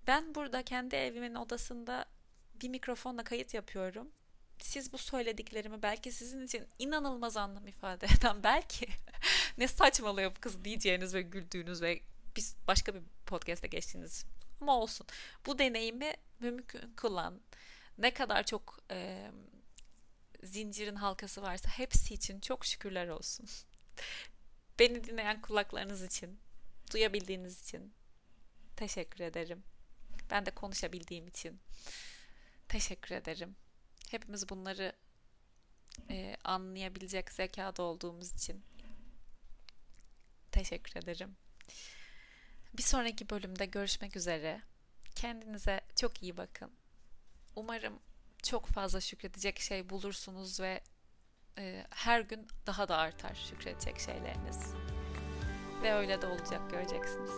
ben 0.07 0.35
burada 0.35 0.63
kendi 0.63 0.97
evimin 0.97 1.35
odasında 1.35 2.05
bir 2.55 2.69
mikrofonla 2.69 3.25
kayıt 3.25 3.55
yapıyorum 3.55 4.13
siz 4.63 4.93
bu 4.93 4.99
söylediklerimi 4.99 5.83
belki 5.83 6.13
sizin 6.13 6.47
için 6.47 6.67
inanılmaz 6.79 7.37
anlam 7.37 7.67
ifade 7.67 8.07
eden 8.19 8.43
belki 8.43 8.87
ne 9.61 9.69
saçmalıyor 9.69 10.37
bu 10.37 10.41
kız 10.41 10.65
diyeceğiniz 10.65 11.15
ve 11.15 11.23
güldüğünüz 11.23 11.83
ve 11.83 12.01
biz 12.37 12.57
başka 12.67 12.95
bir 12.95 13.03
podcast'e 13.27 13.67
geçtiğiniz 13.67 14.25
ama 14.61 14.77
olsun. 14.79 15.07
Bu 15.47 15.59
deneyimi 15.59 16.15
mümkün 16.41 16.93
kılan 16.97 17.41
ne 17.99 18.15
kadar 18.15 18.47
çok 18.47 18.79
e, 18.91 19.31
zincirin 20.43 20.95
halkası 20.95 21.43
varsa 21.43 21.69
hepsi 21.69 22.15
için 22.15 22.41
çok 22.41 22.67
şükürler 22.67 23.09
olsun. 23.09 23.47
Beni 24.79 25.05
dinleyen 25.05 25.41
kulaklarınız 25.41 26.03
için, 26.03 26.39
duyabildiğiniz 26.93 27.63
için 27.63 27.93
teşekkür 28.77 29.25
ederim. 29.25 29.63
Ben 30.31 30.47
de 30.47 30.51
konuşabildiğim 30.51 31.29
için 31.29 31.61
teşekkür 32.69 33.15
ederim. 33.15 33.57
Hepimiz 34.11 34.49
bunları 34.49 34.93
e, 36.11 36.37
anlayabilecek 36.45 37.33
zekada 37.33 37.83
olduğumuz 37.83 38.35
için 38.35 38.65
teşekkür 40.63 41.01
ederim. 41.01 41.37
Bir 42.75 42.83
sonraki 42.83 43.31
bölümde 43.31 43.67
görüşmek 43.67 44.17
üzere. 44.17 44.63
Kendinize 45.15 45.81
çok 45.97 46.23
iyi 46.23 46.37
bakın. 46.37 46.71
Umarım 47.57 47.99
çok 48.43 48.67
fazla 48.67 49.01
şükredecek 49.01 49.61
şey 49.61 49.91
bulursunuz 49.91 50.61
ve 50.61 50.81
e, 51.59 51.87
her 51.91 52.21
gün 52.21 52.49
daha 52.67 52.89
da 52.89 52.97
artar 52.97 53.35
şükredecek 53.35 54.01
şeyleriniz. 54.01 54.75
Ve 55.83 55.93
öyle 55.93 56.23
de 56.23 56.27
olacak 56.27 56.71
göreceksiniz. 56.71 57.35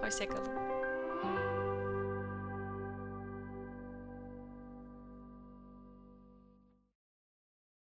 Hoşçakalın. 0.00 1.57